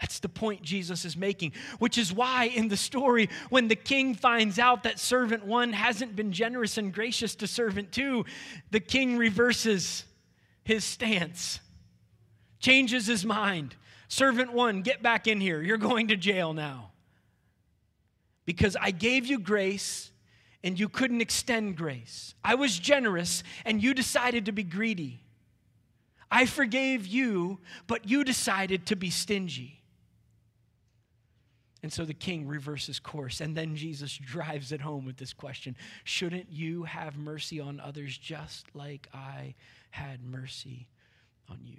That's 0.00 0.18
the 0.18 0.30
point 0.30 0.62
Jesus 0.62 1.04
is 1.04 1.16
making, 1.16 1.52
which 1.78 1.98
is 1.98 2.12
why 2.12 2.44
in 2.44 2.68
the 2.68 2.76
story, 2.76 3.28
when 3.50 3.68
the 3.68 3.76
king 3.76 4.14
finds 4.14 4.58
out 4.58 4.84
that 4.84 4.98
servant 4.98 5.44
one 5.44 5.74
hasn't 5.74 6.16
been 6.16 6.32
generous 6.32 6.78
and 6.78 6.92
gracious 6.92 7.34
to 7.36 7.46
servant 7.46 7.92
two, 7.92 8.24
the 8.70 8.80
king 8.80 9.18
reverses 9.18 10.04
his 10.64 10.84
stance, 10.84 11.60
changes 12.60 13.06
his 13.06 13.26
mind. 13.26 13.76
Servant 14.08 14.52
one, 14.52 14.80
get 14.82 15.02
back 15.02 15.26
in 15.26 15.40
here. 15.40 15.60
You're 15.60 15.76
going 15.76 16.08
to 16.08 16.16
jail 16.16 16.54
now. 16.54 16.90
Because 18.46 18.76
I 18.80 18.90
gave 18.90 19.26
you 19.26 19.38
grace 19.38 20.10
and 20.64 20.80
you 20.80 20.88
couldn't 20.88 21.20
extend 21.20 21.76
grace. 21.76 22.34
I 22.42 22.54
was 22.54 22.78
generous 22.78 23.42
and 23.64 23.82
you 23.82 23.94
decided 23.94 24.46
to 24.46 24.52
be 24.52 24.62
greedy. 24.62 25.20
I 26.30 26.46
forgave 26.46 27.06
you, 27.06 27.58
but 27.86 28.08
you 28.08 28.24
decided 28.24 28.86
to 28.86 28.96
be 28.96 29.10
stingy. 29.10 29.80
And 31.82 31.92
so 31.92 32.04
the 32.04 32.14
king 32.14 32.46
reverses 32.46 33.00
course. 33.00 33.40
And 33.40 33.56
then 33.56 33.74
Jesus 33.74 34.16
drives 34.16 34.70
it 34.70 34.80
home 34.80 35.06
with 35.06 35.16
this 35.16 35.32
question 35.32 35.76
Shouldn't 36.04 36.50
you 36.50 36.84
have 36.84 37.16
mercy 37.16 37.58
on 37.58 37.80
others 37.80 38.16
just 38.16 38.66
like 38.74 39.08
I 39.14 39.54
had 39.90 40.22
mercy 40.22 40.88
on 41.48 41.60
you? 41.64 41.78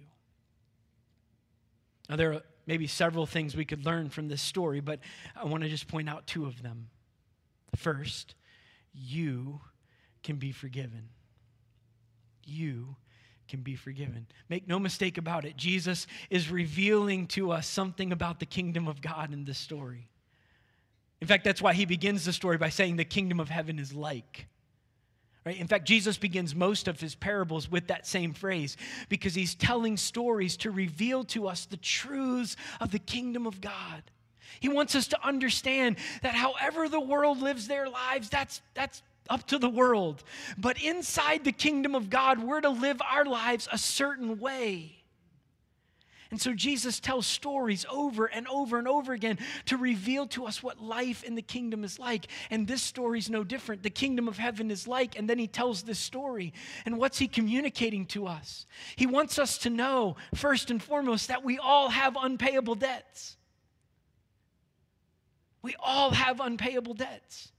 Now, 2.10 2.16
there 2.18 2.34
are 2.34 2.42
maybe 2.66 2.88
several 2.88 3.26
things 3.26 3.56
we 3.56 3.64
could 3.64 3.86
learn 3.86 4.10
from 4.10 4.28
this 4.28 4.42
story, 4.42 4.82
but 4.82 5.00
I 5.36 5.46
want 5.46 5.64
to 5.64 5.70
just 5.70 5.88
point 5.88 6.10
out 6.10 6.28
two 6.28 6.46
of 6.46 6.62
them. 6.62 6.90
First, 7.76 8.36
you 8.94 9.62
can 10.24 10.36
be 10.36 10.52
forgiven. 10.52 11.10
You 12.44 12.98
can 13.52 13.62
be 13.62 13.76
forgiven. 13.76 14.26
Make 14.48 14.66
no 14.66 14.80
mistake 14.80 15.18
about 15.18 15.44
it, 15.44 15.58
Jesus 15.58 16.08
is 16.30 16.50
revealing 16.50 17.28
to 17.28 17.52
us 17.52 17.68
something 17.68 18.14
about 18.14 18.40
the 18.40 18.46
kingdom 18.46 18.88
of 18.88 19.02
God 19.02 19.34
in 19.34 19.44
this 19.44 19.58
story. 19.58 20.08
In 21.20 21.28
fact, 21.28 21.44
that's 21.44 21.62
why 21.62 21.74
he 21.74 21.86
begins 21.86 22.24
the 22.24 22.34
story 22.34 22.58
by 22.58 22.70
saying 22.70 22.96
the 22.96 23.06
kingdom 23.06 23.42
of 23.42 23.50
heaven 23.50 23.78
is 23.78 23.94
like. 23.94 24.48
Right? 25.46 25.58
In 25.58 25.68
fact, 25.68 25.86
Jesus 25.86 26.18
begins 26.18 26.56
most 26.56 26.88
of 26.88 27.00
his 27.00 27.14
parables 27.14 27.70
with 27.70 27.88
that 27.88 28.08
same 28.08 28.34
phrase 28.34 28.78
because 29.10 29.36
he's 29.36 29.54
telling 29.54 29.98
stories 29.98 30.56
to 30.58 30.72
reveal 30.72 31.26
to 31.26 31.48
us 31.48 31.66
the 31.66 31.78
truths 31.78 32.56
of 32.80 32.92
the 32.92 33.00
kingdom 33.00 33.46
of 33.46 33.60
God. 33.60 34.04
He 34.62 34.70
wants 34.70 34.96
us 34.96 35.08
to 35.10 35.28
understand 35.28 35.98
that 36.22 36.36
however 36.36 36.88
the 36.88 37.00
world 37.02 37.42
lives 37.42 37.68
their 37.68 37.90
lives, 37.90 38.30
that's, 38.30 38.62
that's 38.76 39.04
up 39.30 39.48
to 39.48 39.58
the 39.58 39.70
world. 39.70 40.24
But 40.58 40.82
inside 40.82 41.44
the 41.44 41.52
kingdom 41.52 41.96
of 41.96 42.10
God, 42.10 42.40
we're 42.40 42.62
to 42.62 42.70
live 42.70 43.02
our 43.02 43.26
lives 43.26 43.68
a 43.72 43.78
certain 43.78 44.40
way. 44.40 45.02
And 46.32 46.40
so 46.40 46.54
Jesus 46.54 47.02
tells 47.02 47.26
stories 47.26 47.86
over 47.92 48.26
and 48.26 48.48
over 48.48 48.80
and 48.80 48.88
over 48.88 49.12
again 49.12 49.38
to 49.66 49.76
reveal 49.76 50.28
to 50.28 50.46
us 50.46 50.64
what 50.64 50.82
life 50.82 51.24
in 51.24 51.36
the 51.36 51.42
kingdom 51.42 51.84
is 51.84 52.00
like. 52.00 52.28
And 52.50 52.66
this 52.66 52.82
story 52.82 53.20
is 53.20 53.30
no 53.30 53.44
different. 53.44 53.84
The 53.84 53.90
kingdom 53.90 54.30
of 54.30 54.38
heaven 54.38 54.72
is 54.72 54.88
like, 54.88 55.20
and 55.20 55.30
then 55.30 55.38
he 55.38 55.48
tells 55.48 55.84
this 55.84 56.00
story. 56.00 56.54
And 56.86 56.98
what's 56.98 57.20
he 57.20 57.28
communicating 57.28 58.06
to 58.08 58.28
us? 58.28 58.66
He 58.96 59.06
wants 59.06 59.40
us 59.40 59.58
to 59.60 59.70
know, 59.70 60.16
first 60.34 60.72
and 60.72 60.82
foremost, 60.82 61.28
that 61.28 61.44
we 61.44 61.58
all 61.58 61.90
have 61.90 62.16
unpayable 62.16 62.76
debts. 62.76 63.36
We 65.62 65.76
all 65.82 66.12
have 66.12 66.40
unpayable 66.40 66.94
debts. 66.94 67.52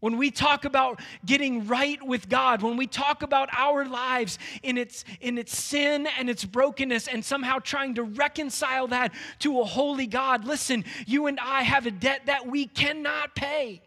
When 0.00 0.16
we 0.16 0.30
talk 0.30 0.64
about 0.64 1.00
getting 1.26 1.66
right 1.66 2.00
with 2.02 2.28
God, 2.28 2.62
when 2.62 2.76
we 2.76 2.86
talk 2.86 3.22
about 3.22 3.48
our 3.56 3.84
lives 3.84 4.38
in 4.62 4.78
its, 4.78 5.04
in 5.20 5.38
its 5.38 5.56
sin 5.56 6.06
and 6.18 6.30
its 6.30 6.44
brokenness 6.44 7.08
and 7.08 7.24
somehow 7.24 7.58
trying 7.58 7.94
to 7.96 8.04
reconcile 8.04 8.86
that 8.88 9.12
to 9.40 9.60
a 9.60 9.64
holy 9.64 10.06
God, 10.06 10.44
listen, 10.44 10.84
you 11.06 11.26
and 11.26 11.40
I 11.40 11.62
have 11.62 11.86
a 11.86 11.90
debt 11.90 12.26
that 12.26 12.46
we 12.46 12.66
cannot 12.66 13.34
pay. 13.34 13.82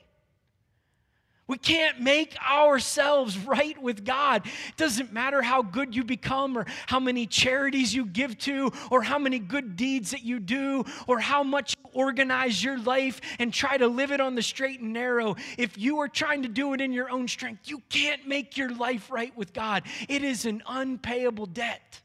We 1.51 1.57
can't 1.57 1.99
make 1.99 2.37
ourselves 2.41 3.37
right 3.37 3.77
with 3.77 4.05
God. 4.05 4.45
It 4.45 4.77
doesn't 4.77 5.11
matter 5.11 5.41
how 5.41 5.61
good 5.61 5.93
you 5.93 6.05
become, 6.05 6.57
or 6.57 6.65
how 6.87 7.01
many 7.01 7.27
charities 7.27 7.93
you 7.93 8.05
give 8.05 8.37
to, 8.39 8.71
or 8.89 9.01
how 9.01 9.19
many 9.19 9.37
good 9.37 9.75
deeds 9.75 10.11
that 10.11 10.23
you 10.23 10.39
do, 10.39 10.85
or 11.07 11.19
how 11.19 11.43
much 11.43 11.75
you 11.77 11.91
organize 11.91 12.63
your 12.63 12.79
life 12.79 13.19
and 13.37 13.53
try 13.53 13.75
to 13.75 13.89
live 13.89 14.13
it 14.13 14.21
on 14.21 14.35
the 14.35 14.41
straight 14.41 14.79
and 14.79 14.93
narrow. 14.93 15.35
If 15.57 15.77
you 15.77 15.99
are 15.99 16.07
trying 16.07 16.43
to 16.43 16.47
do 16.47 16.73
it 16.73 16.79
in 16.79 16.93
your 16.93 17.09
own 17.09 17.27
strength, 17.27 17.67
you 17.67 17.81
can't 17.89 18.25
make 18.25 18.55
your 18.55 18.73
life 18.73 19.11
right 19.11 19.35
with 19.35 19.51
God. 19.51 19.83
It 20.07 20.23
is 20.23 20.45
an 20.45 20.63
unpayable 20.65 21.47
debt. 21.47 21.99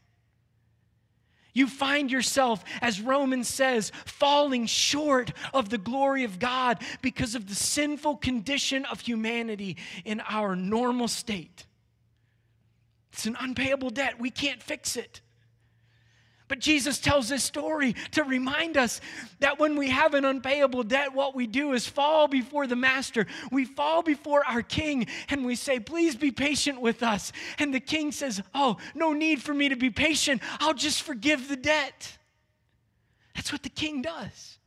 You 1.56 1.68
find 1.68 2.12
yourself, 2.12 2.62
as 2.82 3.00
Romans 3.00 3.48
says, 3.48 3.90
falling 4.04 4.66
short 4.66 5.32
of 5.54 5.70
the 5.70 5.78
glory 5.78 6.24
of 6.24 6.38
God 6.38 6.82
because 7.00 7.34
of 7.34 7.48
the 7.48 7.54
sinful 7.54 8.16
condition 8.16 8.84
of 8.84 9.00
humanity 9.00 9.78
in 10.04 10.20
our 10.28 10.54
normal 10.54 11.08
state. 11.08 11.64
It's 13.10 13.24
an 13.24 13.38
unpayable 13.40 13.88
debt. 13.88 14.20
We 14.20 14.28
can't 14.28 14.62
fix 14.62 14.96
it. 14.96 15.22
But 16.48 16.60
Jesus 16.60 16.98
tells 16.98 17.28
this 17.28 17.42
story 17.42 17.94
to 18.12 18.22
remind 18.22 18.76
us 18.76 19.00
that 19.40 19.58
when 19.58 19.76
we 19.76 19.90
have 19.90 20.14
an 20.14 20.24
unpayable 20.24 20.84
debt, 20.84 21.12
what 21.12 21.34
we 21.34 21.46
do 21.46 21.72
is 21.72 21.86
fall 21.86 22.28
before 22.28 22.66
the 22.68 22.76
master. 22.76 23.26
We 23.50 23.64
fall 23.64 24.02
before 24.02 24.44
our 24.46 24.62
king 24.62 25.08
and 25.28 25.44
we 25.44 25.56
say, 25.56 25.80
Please 25.80 26.14
be 26.14 26.30
patient 26.30 26.80
with 26.80 27.02
us. 27.02 27.32
And 27.58 27.74
the 27.74 27.80
king 27.80 28.12
says, 28.12 28.40
Oh, 28.54 28.76
no 28.94 29.12
need 29.12 29.42
for 29.42 29.54
me 29.54 29.68
to 29.68 29.76
be 29.76 29.90
patient. 29.90 30.40
I'll 30.60 30.74
just 30.74 31.02
forgive 31.02 31.48
the 31.48 31.56
debt. 31.56 32.16
That's 33.34 33.50
what 33.50 33.62
the 33.64 33.68
king 33.68 34.02
does. 34.02 34.58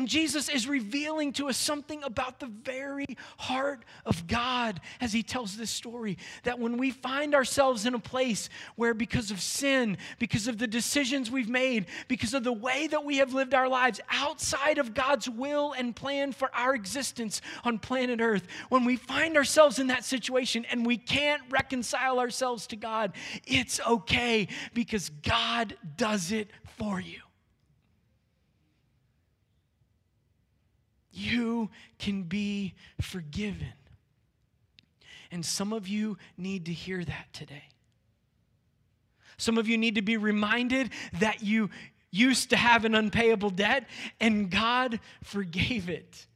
And 0.00 0.08
Jesus 0.08 0.48
is 0.48 0.66
revealing 0.66 1.34
to 1.34 1.50
us 1.50 1.58
something 1.58 2.02
about 2.04 2.40
the 2.40 2.46
very 2.46 3.18
heart 3.36 3.84
of 4.06 4.26
God 4.26 4.80
as 4.98 5.12
he 5.12 5.22
tells 5.22 5.58
this 5.58 5.70
story. 5.70 6.16
That 6.44 6.58
when 6.58 6.78
we 6.78 6.90
find 6.90 7.34
ourselves 7.34 7.84
in 7.84 7.92
a 7.92 7.98
place 7.98 8.48
where, 8.76 8.94
because 8.94 9.30
of 9.30 9.42
sin, 9.42 9.98
because 10.18 10.48
of 10.48 10.56
the 10.56 10.66
decisions 10.66 11.30
we've 11.30 11.50
made, 11.50 11.84
because 12.08 12.32
of 12.32 12.44
the 12.44 12.52
way 12.52 12.86
that 12.86 13.04
we 13.04 13.18
have 13.18 13.34
lived 13.34 13.52
our 13.52 13.68
lives 13.68 14.00
outside 14.08 14.78
of 14.78 14.94
God's 14.94 15.28
will 15.28 15.74
and 15.76 15.94
plan 15.94 16.32
for 16.32 16.50
our 16.54 16.74
existence 16.74 17.42
on 17.62 17.78
planet 17.78 18.22
Earth, 18.22 18.46
when 18.70 18.86
we 18.86 18.96
find 18.96 19.36
ourselves 19.36 19.78
in 19.78 19.88
that 19.88 20.06
situation 20.06 20.64
and 20.70 20.86
we 20.86 20.96
can't 20.96 21.42
reconcile 21.50 22.18
ourselves 22.20 22.66
to 22.68 22.76
God, 22.76 23.12
it's 23.46 23.80
okay 23.86 24.48
because 24.72 25.10
God 25.10 25.76
does 25.98 26.32
it 26.32 26.48
for 26.78 27.00
you. 27.00 27.20
You 31.12 31.70
can 31.98 32.22
be 32.24 32.74
forgiven. 33.00 33.72
And 35.30 35.44
some 35.44 35.72
of 35.72 35.86
you 35.88 36.18
need 36.36 36.66
to 36.66 36.72
hear 36.72 37.04
that 37.04 37.32
today. 37.32 37.64
Some 39.36 39.58
of 39.58 39.68
you 39.68 39.78
need 39.78 39.94
to 39.94 40.02
be 40.02 40.16
reminded 40.16 40.90
that 41.14 41.42
you 41.42 41.70
used 42.10 42.50
to 42.50 42.56
have 42.56 42.84
an 42.84 42.94
unpayable 42.94 43.50
debt 43.50 43.88
and 44.20 44.50
God 44.50 45.00
forgave 45.22 45.88
it. 45.88 46.26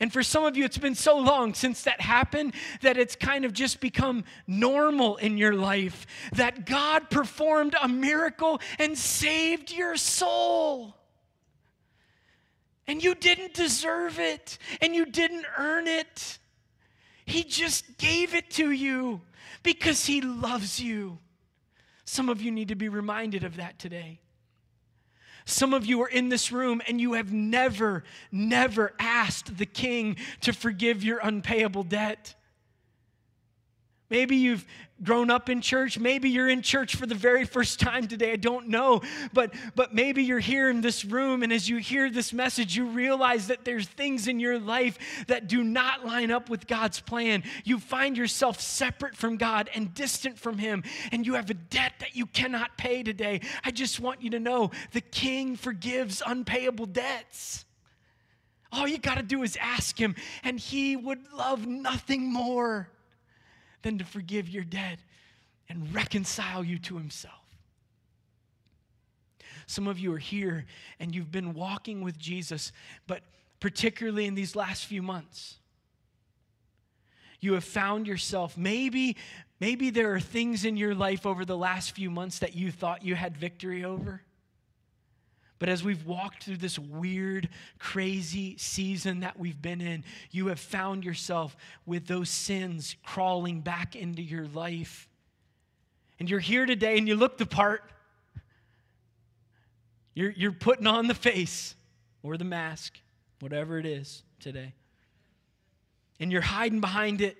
And 0.00 0.10
for 0.10 0.22
some 0.22 0.44
of 0.44 0.56
you, 0.56 0.64
it's 0.64 0.78
been 0.78 0.94
so 0.94 1.18
long 1.18 1.52
since 1.52 1.82
that 1.82 2.00
happened 2.00 2.54
that 2.80 2.96
it's 2.96 3.14
kind 3.14 3.44
of 3.44 3.52
just 3.52 3.80
become 3.80 4.24
normal 4.46 5.16
in 5.18 5.36
your 5.36 5.52
life 5.52 6.06
that 6.32 6.64
God 6.64 7.10
performed 7.10 7.76
a 7.80 7.86
miracle 7.86 8.60
and 8.78 8.96
saved 8.96 9.70
your 9.70 9.96
soul. 9.96 10.96
And 12.90 13.04
you 13.04 13.14
didn't 13.14 13.54
deserve 13.54 14.18
it, 14.18 14.58
and 14.80 14.96
you 14.96 15.06
didn't 15.06 15.46
earn 15.56 15.86
it. 15.86 16.40
He 17.24 17.44
just 17.44 17.98
gave 17.98 18.34
it 18.34 18.50
to 18.50 18.72
you 18.72 19.20
because 19.62 20.06
He 20.06 20.20
loves 20.20 20.80
you. 20.80 21.18
Some 22.04 22.28
of 22.28 22.42
you 22.42 22.50
need 22.50 22.66
to 22.66 22.74
be 22.74 22.88
reminded 22.88 23.44
of 23.44 23.58
that 23.58 23.78
today. 23.78 24.18
Some 25.44 25.72
of 25.72 25.86
you 25.86 26.02
are 26.02 26.08
in 26.08 26.30
this 26.30 26.50
room 26.50 26.82
and 26.88 27.00
you 27.00 27.12
have 27.12 27.32
never, 27.32 28.02
never 28.32 28.92
asked 28.98 29.56
the 29.56 29.66
king 29.66 30.16
to 30.40 30.52
forgive 30.52 31.04
your 31.04 31.20
unpayable 31.22 31.84
debt. 31.84 32.34
Maybe 34.10 34.36
you've 34.36 34.66
grown 35.02 35.30
up 35.30 35.48
in 35.48 35.60
church. 35.60 35.98
Maybe 35.98 36.28
you're 36.28 36.48
in 36.48 36.62
church 36.62 36.96
for 36.96 37.06
the 37.06 37.14
very 37.14 37.44
first 37.44 37.78
time 37.80 38.08
today. 38.08 38.32
I 38.32 38.36
don't 38.36 38.68
know. 38.68 39.00
But, 39.32 39.54
but 39.74 39.94
maybe 39.94 40.24
you're 40.24 40.40
here 40.40 40.68
in 40.68 40.80
this 40.80 41.04
room, 41.04 41.42
and 41.42 41.52
as 41.52 41.68
you 41.68 41.78
hear 41.78 42.10
this 42.10 42.32
message, 42.32 42.76
you 42.76 42.86
realize 42.86 43.46
that 43.46 43.64
there's 43.64 43.86
things 43.86 44.28
in 44.28 44.40
your 44.40 44.58
life 44.58 44.98
that 45.28 45.46
do 45.46 45.62
not 45.62 46.04
line 46.04 46.30
up 46.30 46.50
with 46.50 46.66
God's 46.66 47.00
plan. 47.00 47.44
You 47.64 47.78
find 47.78 48.16
yourself 48.16 48.60
separate 48.60 49.16
from 49.16 49.36
God 49.36 49.70
and 49.74 49.94
distant 49.94 50.38
from 50.38 50.58
Him, 50.58 50.82
and 51.12 51.24
you 51.24 51.34
have 51.34 51.48
a 51.48 51.54
debt 51.54 51.94
that 52.00 52.16
you 52.16 52.26
cannot 52.26 52.76
pay 52.76 53.02
today. 53.02 53.40
I 53.64 53.70
just 53.70 54.00
want 54.00 54.22
you 54.22 54.30
to 54.30 54.40
know 54.40 54.72
the 54.92 55.00
King 55.00 55.56
forgives 55.56 56.20
unpayable 56.26 56.86
debts. 56.86 57.64
All 58.72 58.86
you 58.86 58.98
got 58.98 59.16
to 59.16 59.22
do 59.22 59.42
is 59.44 59.56
ask 59.60 59.98
Him, 59.98 60.14
and 60.42 60.58
He 60.58 60.96
would 60.96 61.32
love 61.32 61.66
nothing 61.66 62.30
more 62.30 62.90
than 63.82 63.98
to 63.98 64.04
forgive 64.04 64.48
your 64.48 64.64
debt 64.64 64.98
and 65.68 65.94
reconcile 65.94 66.64
you 66.64 66.78
to 66.80 66.96
Himself. 66.96 67.34
Some 69.66 69.86
of 69.86 69.98
you 69.98 70.12
are 70.14 70.18
here 70.18 70.66
and 70.98 71.14
you've 71.14 71.30
been 71.30 71.54
walking 71.54 72.02
with 72.02 72.18
Jesus, 72.18 72.72
but 73.06 73.22
particularly 73.60 74.26
in 74.26 74.34
these 74.34 74.56
last 74.56 74.86
few 74.86 75.02
months, 75.02 75.56
you 77.40 77.54
have 77.54 77.64
found 77.64 78.06
yourself 78.06 78.56
maybe 78.56 79.16
maybe 79.60 79.90
there 79.90 80.12
are 80.12 80.20
things 80.20 80.64
in 80.64 80.76
your 80.76 80.94
life 80.94 81.24
over 81.24 81.44
the 81.44 81.56
last 81.56 81.92
few 81.92 82.10
months 82.10 82.40
that 82.40 82.54
you 82.54 82.70
thought 82.70 83.04
you 83.04 83.14
had 83.14 83.36
victory 83.36 83.84
over 83.84 84.22
but 85.60 85.68
as 85.68 85.84
we've 85.84 86.06
walked 86.06 86.44
through 86.44 86.56
this 86.56 86.78
weird, 86.78 87.50
crazy 87.78 88.56
season 88.56 89.20
that 89.20 89.38
we've 89.38 89.60
been 89.60 89.82
in, 89.82 90.04
you 90.30 90.46
have 90.46 90.58
found 90.58 91.04
yourself 91.04 91.54
with 91.84 92.06
those 92.06 92.30
sins 92.30 92.96
crawling 93.04 93.60
back 93.60 93.94
into 93.94 94.22
your 94.22 94.46
life. 94.46 95.06
And 96.18 96.30
you're 96.30 96.40
here 96.40 96.64
today 96.64 96.96
and 96.96 97.06
you 97.06 97.14
look 97.14 97.36
the 97.36 97.44
part. 97.44 97.82
You're, 100.14 100.30
you're 100.30 100.50
putting 100.52 100.86
on 100.86 101.08
the 101.08 101.14
face 101.14 101.74
or 102.22 102.38
the 102.38 102.44
mask, 102.44 102.98
whatever 103.40 103.78
it 103.78 103.84
is 103.84 104.22
today. 104.40 104.72
And 106.18 106.32
you're 106.32 106.40
hiding 106.40 106.80
behind 106.80 107.20
it. 107.20 107.36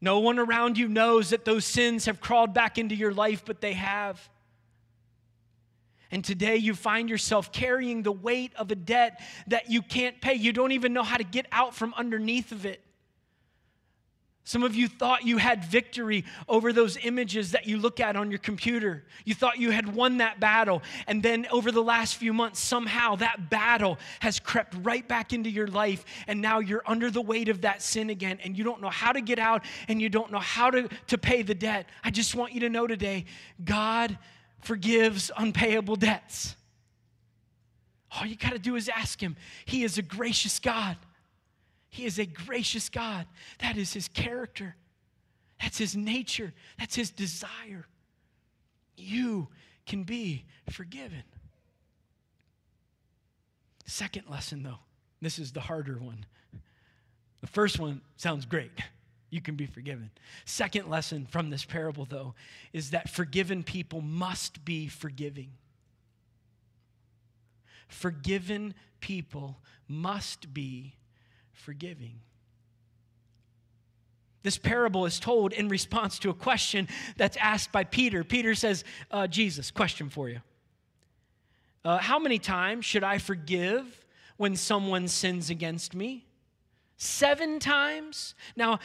No 0.00 0.20
one 0.20 0.38
around 0.38 0.78
you 0.78 0.88
knows 0.88 1.30
that 1.30 1.44
those 1.44 1.66
sins 1.66 2.06
have 2.06 2.18
crawled 2.18 2.54
back 2.54 2.78
into 2.78 2.94
your 2.94 3.12
life, 3.12 3.42
but 3.44 3.60
they 3.60 3.74
have. 3.74 4.26
And 6.10 6.24
today 6.24 6.56
you 6.56 6.74
find 6.74 7.10
yourself 7.10 7.52
carrying 7.52 8.02
the 8.02 8.12
weight 8.12 8.52
of 8.56 8.70
a 8.70 8.74
debt 8.74 9.20
that 9.48 9.70
you 9.70 9.82
can't 9.82 10.20
pay. 10.20 10.34
You 10.34 10.52
don't 10.52 10.72
even 10.72 10.92
know 10.92 11.02
how 11.02 11.18
to 11.18 11.24
get 11.24 11.46
out 11.52 11.74
from 11.74 11.92
underneath 11.96 12.52
of 12.52 12.64
it. 12.64 12.82
Some 14.48 14.62
of 14.62 14.74
you 14.74 14.88
thought 14.88 15.26
you 15.26 15.36
had 15.36 15.62
victory 15.62 16.24
over 16.48 16.72
those 16.72 16.96
images 17.04 17.50
that 17.52 17.66
you 17.66 17.76
look 17.76 18.00
at 18.00 18.16
on 18.16 18.30
your 18.30 18.38
computer. 18.38 19.04
You 19.26 19.34
thought 19.34 19.58
you 19.58 19.70
had 19.72 19.94
won 19.94 20.16
that 20.16 20.40
battle. 20.40 20.82
And 21.06 21.22
then 21.22 21.46
over 21.50 21.70
the 21.70 21.82
last 21.82 22.16
few 22.16 22.32
months, 22.32 22.58
somehow 22.58 23.16
that 23.16 23.50
battle 23.50 23.98
has 24.20 24.40
crept 24.40 24.74
right 24.80 25.06
back 25.06 25.34
into 25.34 25.50
your 25.50 25.66
life. 25.66 26.02
And 26.26 26.40
now 26.40 26.60
you're 26.60 26.82
under 26.86 27.10
the 27.10 27.20
weight 27.20 27.50
of 27.50 27.60
that 27.60 27.82
sin 27.82 28.08
again. 28.08 28.38
And 28.42 28.56
you 28.56 28.64
don't 28.64 28.80
know 28.80 28.88
how 28.88 29.12
to 29.12 29.20
get 29.20 29.38
out 29.38 29.66
and 29.86 30.00
you 30.00 30.08
don't 30.08 30.32
know 30.32 30.38
how 30.38 30.70
to, 30.70 30.88
to 31.08 31.18
pay 31.18 31.42
the 31.42 31.54
debt. 31.54 31.86
I 32.02 32.10
just 32.10 32.34
want 32.34 32.54
you 32.54 32.60
to 32.60 32.70
know 32.70 32.86
today 32.86 33.26
God 33.62 34.16
forgives 34.60 35.30
unpayable 35.36 35.96
debts. 35.96 36.56
All 38.10 38.26
you 38.26 38.36
got 38.36 38.52
to 38.52 38.58
do 38.58 38.76
is 38.76 38.88
ask 38.88 39.20
Him. 39.20 39.36
He 39.64 39.84
is 39.84 39.98
a 39.98 40.02
gracious 40.02 40.58
God. 40.58 40.96
He 41.90 42.04
is 42.04 42.18
a 42.18 42.26
gracious 42.26 42.88
God. 42.88 43.26
That 43.60 43.76
is 43.76 43.92
His 43.92 44.08
character, 44.08 44.76
that's 45.60 45.78
His 45.78 45.96
nature, 45.96 46.52
that's 46.78 46.94
His 46.94 47.10
desire. 47.10 47.86
You 48.96 49.48
can 49.86 50.04
be 50.04 50.44
forgiven. 50.70 51.22
Second 53.86 54.24
lesson, 54.28 54.62
though, 54.62 54.80
this 55.22 55.38
is 55.38 55.52
the 55.52 55.60
harder 55.60 55.98
one. 55.98 56.26
The 57.40 57.46
first 57.46 57.78
one 57.78 58.02
sounds 58.16 58.44
great 58.44 58.72
you 59.30 59.40
can 59.40 59.54
be 59.56 59.66
forgiven. 59.66 60.10
Second 60.44 60.88
lesson 60.88 61.26
from 61.26 61.50
this 61.50 61.64
parable, 61.64 62.06
though, 62.08 62.34
is 62.72 62.90
that 62.90 63.10
forgiven 63.10 63.62
people 63.62 64.00
must 64.00 64.64
be 64.64 64.88
forgiving. 64.88 65.50
Forgiven 67.88 68.74
people 69.00 69.58
must 69.86 70.52
be 70.52 70.94
forgiving. 71.52 72.20
This 74.42 74.56
parable 74.56 75.04
is 75.04 75.18
told 75.18 75.52
in 75.52 75.68
response 75.68 76.18
to 76.20 76.30
a 76.30 76.34
question 76.34 76.88
that's 77.16 77.36
asked 77.36 77.72
by 77.72 77.84
Peter. 77.84 78.24
Peter 78.24 78.54
says, 78.54 78.84
uh, 79.10 79.26
Jesus, 79.26 79.70
question 79.70 80.08
for 80.08 80.28
you. 80.28 80.40
Uh, 81.84 81.98
how 81.98 82.18
many 82.18 82.38
times 82.38 82.84
should 82.84 83.04
I 83.04 83.18
forgive 83.18 84.04
when 84.36 84.56
someone 84.56 85.08
sins 85.08 85.50
against 85.50 85.94
me? 85.94 86.26
Seven 86.96 87.58
times? 87.60 88.34
Now, 88.56 88.78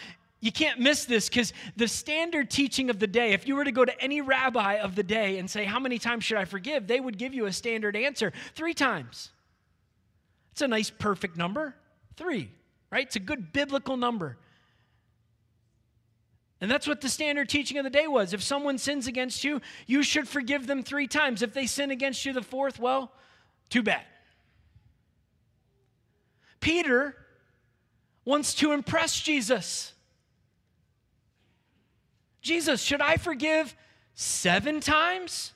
you 0.43 0.51
can't 0.51 0.77
miss 0.77 1.05
this 1.05 1.29
because 1.29 1.53
the 1.77 1.87
standard 1.87 2.51
teaching 2.51 2.89
of 2.89 2.99
the 2.99 3.07
day, 3.07 3.31
if 3.31 3.47
you 3.47 3.55
were 3.55 3.63
to 3.63 3.71
go 3.71 3.85
to 3.85 4.01
any 4.01 4.19
rabbi 4.19 4.73
of 4.73 4.93
the 4.93 5.01
day 5.01 5.37
and 5.37 5.49
say, 5.49 5.63
How 5.63 5.79
many 5.79 5.97
times 5.97 6.25
should 6.25 6.37
I 6.37 6.43
forgive? 6.43 6.85
they 6.85 6.99
would 6.99 7.17
give 7.17 7.33
you 7.33 7.45
a 7.45 7.53
standard 7.53 7.95
answer 7.95 8.33
three 8.53 8.73
times. 8.73 9.31
It's 10.51 10.61
a 10.61 10.67
nice, 10.67 10.89
perfect 10.89 11.37
number. 11.37 11.75
Three, 12.17 12.51
right? 12.91 13.07
It's 13.07 13.15
a 13.15 13.21
good 13.21 13.53
biblical 13.53 13.95
number. 13.95 14.37
And 16.59 16.69
that's 16.69 16.87
what 16.87 16.99
the 16.99 17.07
standard 17.07 17.47
teaching 17.47 17.77
of 17.77 17.85
the 17.85 17.89
day 17.89 18.07
was. 18.07 18.33
If 18.33 18.43
someone 18.43 18.77
sins 18.77 19.07
against 19.07 19.45
you, 19.45 19.61
you 19.87 20.03
should 20.03 20.27
forgive 20.27 20.67
them 20.67 20.83
three 20.83 21.07
times. 21.07 21.41
If 21.41 21.53
they 21.53 21.67
sin 21.67 21.89
against 21.89 22.25
you 22.25 22.33
the 22.33 22.41
fourth, 22.41 22.79
well, 22.79 23.13
too 23.69 23.81
bad. 23.81 24.03
Peter 26.59 27.15
wants 28.25 28.53
to 28.55 28.73
impress 28.73 29.17
Jesus. 29.21 29.93
Jesus, 32.43 32.83
should 32.83 33.01
I 33.01 33.17
forgive 33.17 33.75
seven 34.13 34.81
times? 34.81 35.53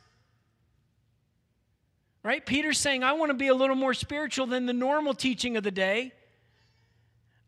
Right? 2.23 2.43
Peter's 2.43 2.80
saying, 2.80 3.04
I 3.04 3.13
want 3.13 3.30
to 3.30 3.36
be 3.36 3.50
a 3.50 3.54
little 3.54 3.76
more 3.76 3.93
spiritual 3.93 4.47
than 4.47 4.65
the 4.65 4.73
normal 4.73 5.13
teaching 5.13 5.58
of 5.58 5.63
the 5.63 5.71
day. 5.71 6.13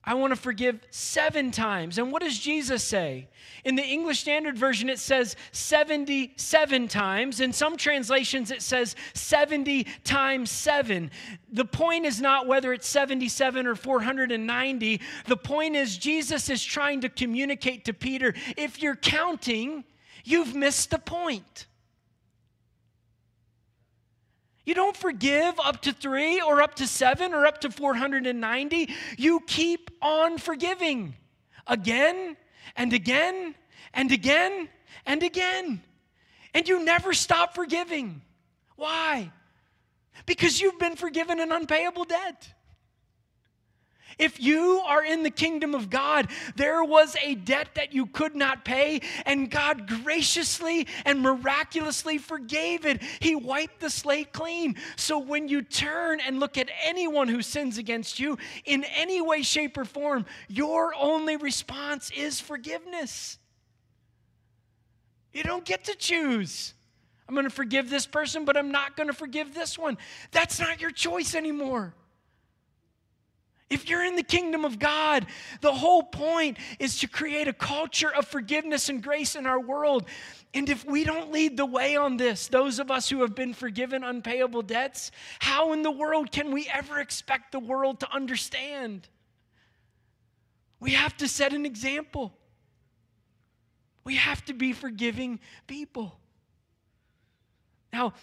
I 0.10 0.16
want 0.16 0.32
to 0.32 0.36
forgive 0.36 0.80
seven 0.90 1.52
times. 1.52 2.00
And 2.00 2.12
what 2.12 2.24
does 2.24 2.40
Jesus 2.40 2.84
say? 2.84 3.28
In 3.64 3.76
the 3.76 3.84
English 3.84 4.22
Standard 4.22 4.58
Version, 4.58 4.90
it 4.90 4.98
says 4.98 5.36
77 5.52 6.88
times. 6.88 7.40
In 7.40 7.54
some 7.54 7.78
translations, 7.78 8.50
it 8.50 8.64
says 8.64 8.96
70 9.14 9.84
times 10.04 10.50
seven. 10.50 11.12
The 11.52 11.64
point 11.64 12.08
is 12.08 12.20
not 12.20 12.48
whether 12.48 12.74
it's 12.74 12.88
77 12.88 13.68
or 13.68 13.76
490. 13.76 15.00
The 15.28 15.38
point 15.38 15.76
is, 15.76 15.96
Jesus 15.96 16.50
is 16.50 16.64
trying 16.64 17.02
to 17.02 17.10
communicate 17.10 17.86
to 17.86 17.94
Peter 17.94 18.34
if 18.58 18.82
you're 18.82 18.96
counting, 18.96 19.84
you've 20.24 20.56
missed 20.56 20.90
the 20.90 20.98
point. 20.98 21.68
You 24.70 24.76
don't 24.76 24.96
forgive 24.96 25.60
up 25.60 25.82
to 25.82 25.94
three 25.94 26.40
or 26.42 26.62
up 26.62 26.76
to 26.76 26.86
seven 26.86 27.34
or 27.34 27.48
up 27.48 27.62
to 27.62 27.72
490. 27.72 28.94
You 29.18 29.40
keep 29.48 29.90
on 30.00 30.38
forgiving 30.38 31.16
again 31.66 32.38
and 32.76 32.94
again 32.94 33.56
and 33.96 34.12
again 34.12 34.70
and 35.08 35.24
again. 35.24 35.82
And 36.54 36.68
you 36.68 36.86
never 36.86 37.16
stop 37.16 37.56
forgiving. 37.56 38.22
Why? 38.76 39.32
Because 40.28 40.62
you've 40.62 40.78
been 40.78 40.96
forgiven 40.96 41.40
an 41.40 41.52
unpayable 41.52 42.04
debt. 42.04 42.54
If 44.20 44.42
you 44.42 44.82
are 44.86 45.04
in 45.04 45.24
the 45.24 45.32
kingdom 45.32 45.74
of 45.74 45.90
God, 45.90 46.30
there 46.56 46.84
was 46.84 47.16
a 47.24 47.36
debt 47.36 47.70
that 47.76 47.94
you 47.94 48.06
could 48.06 48.36
not 48.36 48.66
pay, 48.66 49.02
and 49.26 49.50
God 49.50 49.88
graciously 49.88 50.88
and 51.06 51.22
miraculously 51.22 52.18
forgave 52.18 52.86
it. 52.86 53.02
He 53.22 53.34
wiped 53.34 53.80
the 53.80 53.90
slate 53.90 54.34
clean. 54.34 54.76
So 54.98 55.18
when 55.18 55.48
you 55.48 55.62
turn 55.62 56.20
and 56.20 56.40
look 56.40 56.58
at 56.58 56.70
anyone 56.84 57.30
who 57.30 57.42
sins 57.42 57.78
against 57.78 58.20
you 58.20 58.38
in 58.66 58.84
any 58.96 59.22
way, 59.22 59.42
shape, 59.42 59.78
or 59.78 59.86
form, 59.86 60.26
your 60.50 60.94
only 60.96 61.38
response 61.38 62.12
is 62.12 62.42
forgiveness. 62.42 63.40
You 65.32 65.44
don't 65.44 65.64
get 65.64 65.86
to 65.86 65.96
choose. 65.96 66.74
I'm 67.28 67.36
going 67.36 67.46
to 67.46 67.52
forgive 67.52 67.90
this 67.90 68.08
person, 68.08 68.44
but 68.44 68.58
I'm 68.58 68.72
not 68.72 68.98
going 68.98 69.08
to 69.08 69.14
forgive 69.14 69.54
this 69.54 69.78
one. 69.78 69.98
That's 70.32 70.60
not 70.60 70.82
your 70.82 70.92
choice 70.92 71.36
anymore. 71.36 71.94
If 73.70 73.88
you're 73.88 74.04
in 74.04 74.16
the 74.16 74.24
kingdom 74.24 74.66
of 74.66 74.80
God, 74.80 75.28
the 75.62 75.74
whole 75.74 76.02
point 76.02 76.58
is 76.80 77.00
to 77.00 77.08
create 77.08 77.48
a 77.48 77.54
culture 77.54 78.12
of 78.12 78.28
forgiveness 78.28 78.90
and 78.90 79.02
grace 79.02 79.36
in 79.36 79.46
our 79.46 79.60
world. 79.60 80.06
And 80.56 80.68
if 80.70 80.84
we 80.86 81.04
don't 81.04 81.32
lead 81.32 81.56
the 81.56 81.68
way 81.68 81.96
on 81.96 82.18
this, 82.18 82.48
those 82.48 82.80
of 82.80 82.90
us 82.90 83.10
who 83.10 83.22
have 83.22 83.36
been 83.36 83.54
forgiven 83.54 84.04
unpayable 84.04 84.64
debts, 84.64 85.12
how 85.38 85.74
in 85.74 85.84
the 85.84 85.92
world 85.92 86.32
can 86.32 86.52
we 86.52 86.68
ever 86.74 87.00
expect 87.00 87.52
the 87.52 87.60
world 87.60 88.00
to 88.00 88.12
understand? 88.12 89.08
We 90.80 90.92
have 90.92 91.16
to 91.18 91.28
set 91.28 91.54
an 91.54 91.66
example. 91.66 92.34
We 94.04 94.16
have 94.16 94.44
to 94.46 94.54
be 94.54 94.74
forgiving 94.74 95.40
people. 95.68 96.18
Now, 97.94 98.14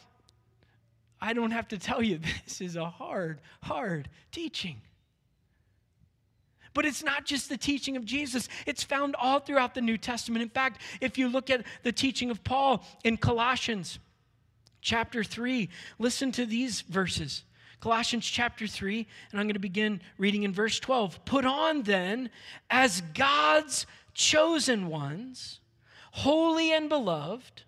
I 1.21 1.33
don't 1.33 1.53
have 1.53 1.69
to 1.69 1.79
tell 1.79 2.03
you, 2.03 2.19
this 2.45 2.61
is 2.61 2.75
a 2.75 2.91
hard, 2.91 3.41
hard 3.63 4.09
teaching. 4.33 4.81
But 6.77 6.85
it's 6.85 7.03
not 7.03 7.25
just 7.25 7.49
the 7.49 7.57
teaching 7.57 7.97
of 7.97 8.05
Jesus, 8.05 8.51
it's 8.67 8.85
found 8.85 9.17
all 9.17 9.41
throughout 9.41 9.75
the 9.75 9.81
New 9.81 9.97
Testament. 9.97 10.43
In 10.43 10.51
fact, 10.51 10.83
if 11.01 11.17
you 11.17 11.27
look 11.27 11.49
at 11.49 11.65
the 11.85 11.91
teaching 11.91 12.31
of 12.31 12.45
Paul 12.45 12.85
in 13.03 13.17
Colossians 13.17 13.99
chapter 14.83 15.25
3, 15.25 15.71
listen 15.99 16.33
to 16.33 16.45
these 16.45 16.83
verses. 16.83 17.45
Colossians 17.81 18.27
chapter 18.27 18.67
3, 18.67 19.07
and 19.31 19.41
I'm 19.41 19.47
going 19.47 19.55
to 19.55 19.59
begin 19.59 20.03
reading 20.19 20.43
in 20.43 20.53
verse 20.53 20.79
12. 20.79 21.25
Put 21.25 21.47
on 21.47 21.85
then 21.85 22.29
as 22.69 23.01
God's 23.15 23.87
chosen 24.13 24.89
ones, 24.89 25.61
holy 26.13 26.75
and 26.75 26.91
beloved 26.91 27.63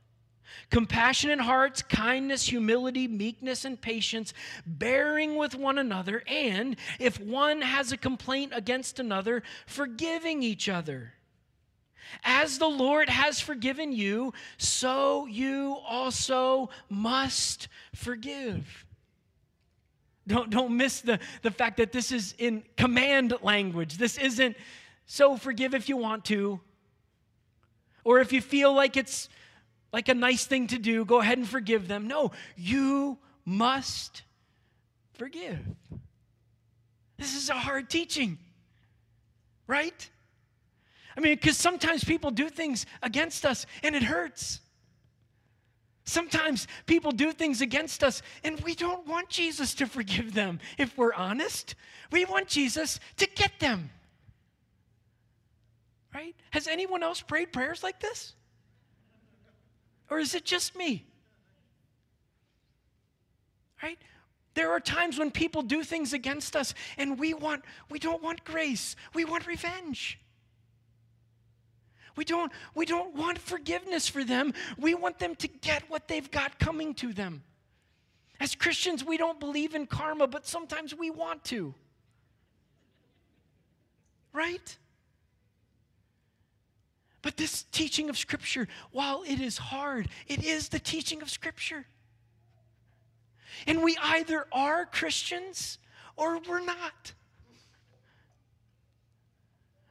compassionate 0.70 1.40
hearts, 1.40 1.82
kindness, 1.82 2.44
humility, 2.46 3.08
meekness, 3.08 3.64
and 3.64 3.80
patience, 3.80 4.34
bearing 4.66 5.36
with 5.36 5.54
one 5.54 5.78
another, 5.78 6.22
and 6.26 6.76
if 6.98 7.18
one 7.20 7.62
has 7.62 7.92
a 7.92 7.96
complaint 7.96 8.52
against 8.54 8.98
another, 8.98 9.42
forgiving 9.66 10.42
each 10.42 10.68
other. 10.68 11.14
As 12.24 12.58
the 12.58 12.68
Lord 12.68 13.08
has 13.08 13.40
forgiven 13.40 13.92
you, 13.92 14.32
so 14.56 15.26
you 15.26 15.78
also 15.86 16.70
must 16.88 17.68
forgive. 17.94 18.86
Don't, 20.26 20.50
don't 20.50 20.76
miss 20.76 21.00
the, 21.00 21.18
the 21.42 21.50
fact 21.50 21.78
that 21.78 21.92
this 21.92 22.12
is 22.12 22.34
in 22.38 22.62
command 22.76 23.34
language. 23.42 23.96
This 23.96 24.18
isn't 24.18 24.56
so 25.06 25.36
forgive 25.36 25.74
if 25.74 25.88
you 25.88 25.96
want 25.96 26.26
to, 26.26 26.60
or 28.04 28.20
if 28.20 28.32
you 28.32 28.42
feel 28.42 28.74
like 28.74 28.96
it's 28.96 29.28
like 29.92 30.08
a 30.08 30.14
nice 30.14 30.46
thing 30.46 30.66
to 30.68 30.78
do, 30.78 31.04
go 31.04 31.20
ahead 31.20 31.38
and 31.38 31.48
forgive 31.48 31.88
them. 31.88 32.08
No, 32.08 32.32
you 32.56 33.18
must 33.44 34.22
forgive. 35.14 35.60
This 37.16 37.34
is 37.34 37.50
a 37.50 37.54
hard 37.54 37.90
teaching, 37.90 38.38
right? 39.66 40.08
I 41.16 41.20
mean, 41.20 41.34
because 41.34 41.56
sometimes 41.56 42.04
people 42.04 42.30
do 42.30 42.48
things 42.48 42.86
against 43.02 43.44
us 43.44 43.66
and 43.82 43.96
it 43.96 44.04
hurts. 44.04 44.60
Sometimes 46.04 46.68
people 46.86 47.10
do 47.10 47.32
things 47.32 47.60
against 47.60 48.04
us 48.04 48.22
and 48.44 48.60
we 48.60 48.74
don't 48.74 49.06
want 49.06 49.28
Jesus 49.28 49.74
to 49.74 49.86
forgive 49.86 50.32
them. 50.32 50.60
If 50.78 50.96
we're 50.96 51.12
honest, 51.12 51.74
we 52.12 52.24
want 52.24 52.48
Jesus 52.48 53.00
to 53.16 53.26
get 53.26 53.58
them. 53.58 53.90
Right? 56.14 56.34
Has 56.50 56.66
anyone 56.66 57.02
else 57.02 57.20
prayed 57.20 57.52
prayers 57.52 57.82
like 57.82 58.00
this? 58.00 58.34
Or 60.10 60.18
is 60.18 60.34
it 60.34 60.44
just 60.44 60.76
me? 60.76 61.04
Right? 63.82 63.98
There 64.54 64.72
are 64.72 64.80
times 64.80 65.18
when 65.18 65.30
people 65.30 65.62
do 65.62 65.84
things 65.84 66.12
against 66.12 66.56
us 66.56 66.74
and 66.96 67.18
we 67.18 67.32
want 67.34 67.64
we 67.90 67.98
don't 67.98 68.22
want 68.22 68.44
grace. 68.44 68.96
We 69.14 69.24
want 69.24 69.46
revenge. 69.46 70.18
We 72.16 72.24
don't 72.24 72.50
we 72.74 72.84
don't 72.84 73.14
want 73.14 73.38
forgiveness 73.38 74.08
for 74.08 74.24
them. 74.24 74.52
We 74.76 74.94
want 74.94 75.20
them 75.20 75.36
to 75.36 75.48
get 75.48 75.88
what 75.88 76.08
they've 76.08 76.28
got 76.30 76.58
coming 76.58 76.94
to 76.94 77.12
them. 77.12 77.44
As 78.40 78.54
Christians, 78.54 79.04
we 79.04 79.16
don't 79.16 79.38
believe 79.38 79.74
in 79.74 79.86
karma, 79.86 80.26
but 80.26 80.46
sometimes 80.46 80.94
we 80.94 81.10
want 81.10 81.44
to. 81.46 81.74
Right? 84.32 84.76
But 87.22 87.36
this 87.36 87.64
teaching 87.72 88.08
of 88.08 88.16
Scripture, 88.16 88.68
while 88.92 89.24
it 89.26 89.40
is 89.40 89.58
hard, 89.58 90.08
it 90.26 90.44
is 90.44 90.68
the 90.68 90.78
teaching 90.78 91.20
of 91.22 91.30
Scripture. 91.30 91.86
And 93.66 93.82
we 93.82 93.96
either 94.00 94.46
are 94.52 94.86
Christians 94.86 95.78
or 96.16 96.38
we're 96.48 96.64
not. 96.64 97.12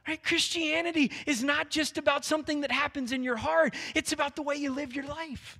Right? 0.06 0.22
Christianity 0.22 1.12
is 1.26 1.44
not 1.44 1.68
just 1.68 1.98
about 1.98 2.24
something 2.24 2.62
that 2.62 2.72
happens 2.72 3.12
in 3.12 3.22
your 3.22 3.36
heart, 3.36 3.74
it's 3.94 4.12
about 4.12 4.36
the 4.36 4.42
way 4.42 4.56
you 4.56 4.72
live 4.72 4.94
your 4.94 5.04
life. 5.04 5.58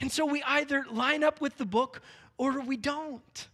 And 0.00 0.12
so 0.12 0.26
we 0.26 0.42
either 0.42 0.84
line 0.90 1.24
up 1.24 1.40
with 1.40 1.56
the 1.56 1.64
book 1.64 2.02
or 2.36 2.60
we 2.60 2.76
don't. 2.76 3.48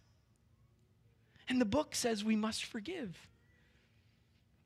And 1.47 1.61
the 1.61 1.65
book 1.65 1.95
says 1.95 2.23
we 2.23 2.35
must 2.35 2.65
forgive. 2.65 3.27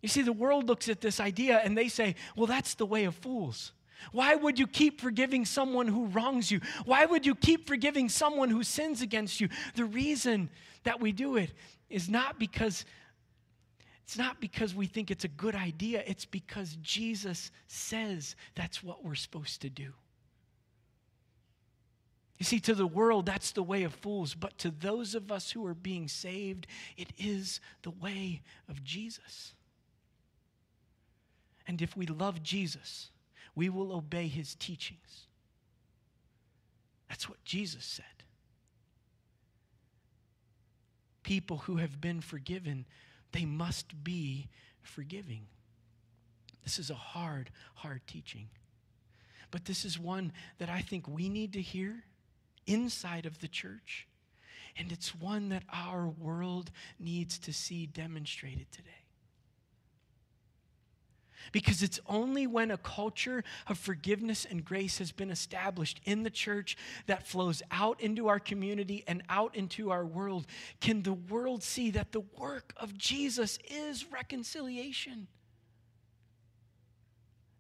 You 0.02 0.10
see, 0.10 0.22
the 0.22 0.34
world 0.34 0.68
looks 0.68 0.90
at 0.90 1.02
this 1.02 1.20
idea 1.20 1.62
and 1.64 1.78
they 1.78 1.88
say, 1.88 2.16
well, 2.36 2.48
that's 2.48 2.74
the 2.74 2.86
way 2.86 3.06
of 3.06 3.16
fools. 3.16 3.72
Why 4.12 4.34
would 4.34 4.58
you 4.58 4.66
keep 4.66 5.00
forgiving 5.00 5.46
someone 5.46 5.88
who 5.88 6.08
wrongs 6.08 6.50
you? 6.50 6.60
Why 6.86 7.06
would 7.06 7.26
you 7.26 7.36
keep 7.36 7.68
forgiving 7.68 8.10
someone 8.10 8.50
who 8.50 8.64
sins 8.64 9.02
against 9.02 9.40
you? 9.40 9.50
The 9.76 9.86
reason 9.86 10.50
that 10.84 11.00
we 11.00 11.12
do 11.12 11.36
it 11.36 11.54
is 11.90 12.10
not 12.10 12.40
because 12.40 12.86
it's 14.04 14.18
not 14.18 14.42
because 14.42 14.76
we 14.76 14.88
think 14.88 15.10
it's 15.10 15.24
a 15.24 15.30
good 15.30 15.56
idea, 15.56 16.04
it's 16.06 16.26
because 16.26 16.76
Jesus 16.82 17.50
says 17.68 18.36
that's 18.56 18.84
what 18.84 19.06
we're 19.06 19.16
supposed 19.16 19.62
to 19.62 19.70
do. 19.70 19.94
You 22.38 22.44
see, 22.44 22.60
to 22.62 22.74
the 22.74 22.88
world, 22.88 23.28
that's 23.28 23.52
the 23.52 23.64
way 23.64 23.84
of 23.84 23.94
fools, 23.94 24.34
but 24.34 24.58
to 24.58 24.72
those 24.72 25.16
of 25.16 25.32
us 25.32 25.52
who 25.52 25.66
are 25.66 25.76
being 25.76 26.08
saved, 26.08 26.68
it 26.98 27.14
is 27.18 27.62
the 27.84 27.92
way 27.92 28.42
of 28.68 28.84
Jesus. 28.84 29.54
And 31.72 31.82
if 31.82 31.96
we 31.96 32.06
love 32.06 32.44
Jesus, 32.44 33.12
we 33.56 33.70
will 33.70 33.94
obey 33.94 34.28
his 34.28 34.56
teachings. 34.56 35.28
That's 37.08 37.30
what 37.30 37.42
Jesus 37.46 37.86
said. 37.86 38.26
People 41.24 41.60
who 41.60 41.78
have 41.78 42.02
been 42.02 42.20
forgiven, 42.20 42.86
they 43.32 43.46
must 43.46 44.04
be 44.04 44.50
forgiving. 44.82 45.46
This 46.62 46.78
is 46.78 46.90
a 46.90 46.96
hard, 46.96 47.52
hard 47.76 48.02
teaching. 48.06 48.50
But 49.50 49.64
this 49.64 49.86
is 49.86 49.98
one 49.98 50.34
that 50.58 50.68
I 50.68 50.82
think 50.82 51.08
we 51.08 51.30
need 51.30 51.54
to 51.54 51.62
hear 51.62 52.04
inside 52.68 53.26
of 53.26 53.40
the 53.40 53.48
church. 53.48 54.10
And 54.76 54.92
it's 54.92 55.16
one 55.16 55.48
that 55.48 55.64
our 55.72 56.10
world 56.10 56.70
needs 57.00 57.40
to 57.40 57.54
see 57.54 57.86
demonstrated 57.86 58.70
today. 58.74 59.01
Because 61.52 61.84
it's 61.84 62.00
only 62.08 62.48
when 62.48 62.72
a 62.72 62.78
culture 62.78 63.44
of 63.68 63.78
forgiveness 63.78 64.46
and 64.50 64.64
grace 64.64 64.98
has 65.00 65.12
been 65.12 65.32
established 65.32 66.00
in 66.06 66.24
the 66.24 66.30
church 66.30 66.78
that 67.08 67.28
flows 67.28 67.62
out 67.72 68.02
into 68.02 68.28
our 68.28 68.40
community 68.40 69.04
and 69.08 69.24
out 69.30 69.56
into 69.56 69.92
our 69.92 70.06
world 70.06 70.48
can 70.80 71.04
the 71.04 71.14
world 71.14 71.64
see 71.64 71.92
that 71.92 72.12
the 72.12 72.24
work 72.38 72.74
of 72.78 72.98
Jesus 72.98 73.60
is 73.70 74.12
reconciliation. 74.12 75.28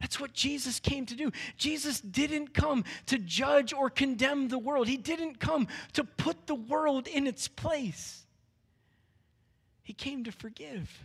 That's 0.01 0.19
what 0.19 0.33
Jesus 0.33 0.79
came 0.79 1.05
to 1.05 1.15
do. 1.15 1.31
Jesus 1.57 2.01
didn't 2.01 2.55
come 2.55 2.83
to 3.05 3.19
judge 3.19 3.71
or 3.71 3.89
condemn 3.89 4.47
the 4.47 4.57
world, 4.57 4.87
He 4.87 4.97
didn't 4.97 5.39
come 5.39 5.67
to 5.93 6.03
put 6.03 6.47
the 6.47 6.55
world 6.55 7.07
in 7.07 7.27
its 7.27 7.47
place. 7.47 8.25
He 9.83 9.93
came 9.93 10.23
to 10.23 10.31
forgive. 10.31 11.03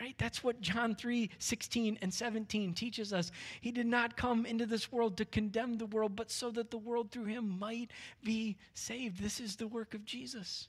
Right? 0.00 0.14
That's 0.18 0.44
what 0.44 0.60
John 0.60 0.94
3 0.94 1.30
16 1.38 1.98
and 2.02 2.12
17 2.12 2.74
teaches 2.74 3.12
us. 3.12 3.32
He 3.60 3.70
did 3.70 3.86
not 3.86 4.16
come 4.16 4.44
into 4.44 4.66
this 4.66 4.92
world 4.92 5.16
to 5.16 5.24
condemn 5.24 5.78
the 5.78 5.86
world, 5.86 6.14
but 6.14 6.30
so 6.30 6.50
that 6.50 6.70
the 6.70 6.76
world 6.76 7.10
through 7.10 7.24
him 7.24 7.58
might 7.58 7.90
be 8.22 8.56
saved. 8.74 9.22
This 9.22 9.40
is 9.40 9.56
the 9.56 9.66
work 9.66 9.94
of 9.94 10.04
Jesus. 10.04 10.68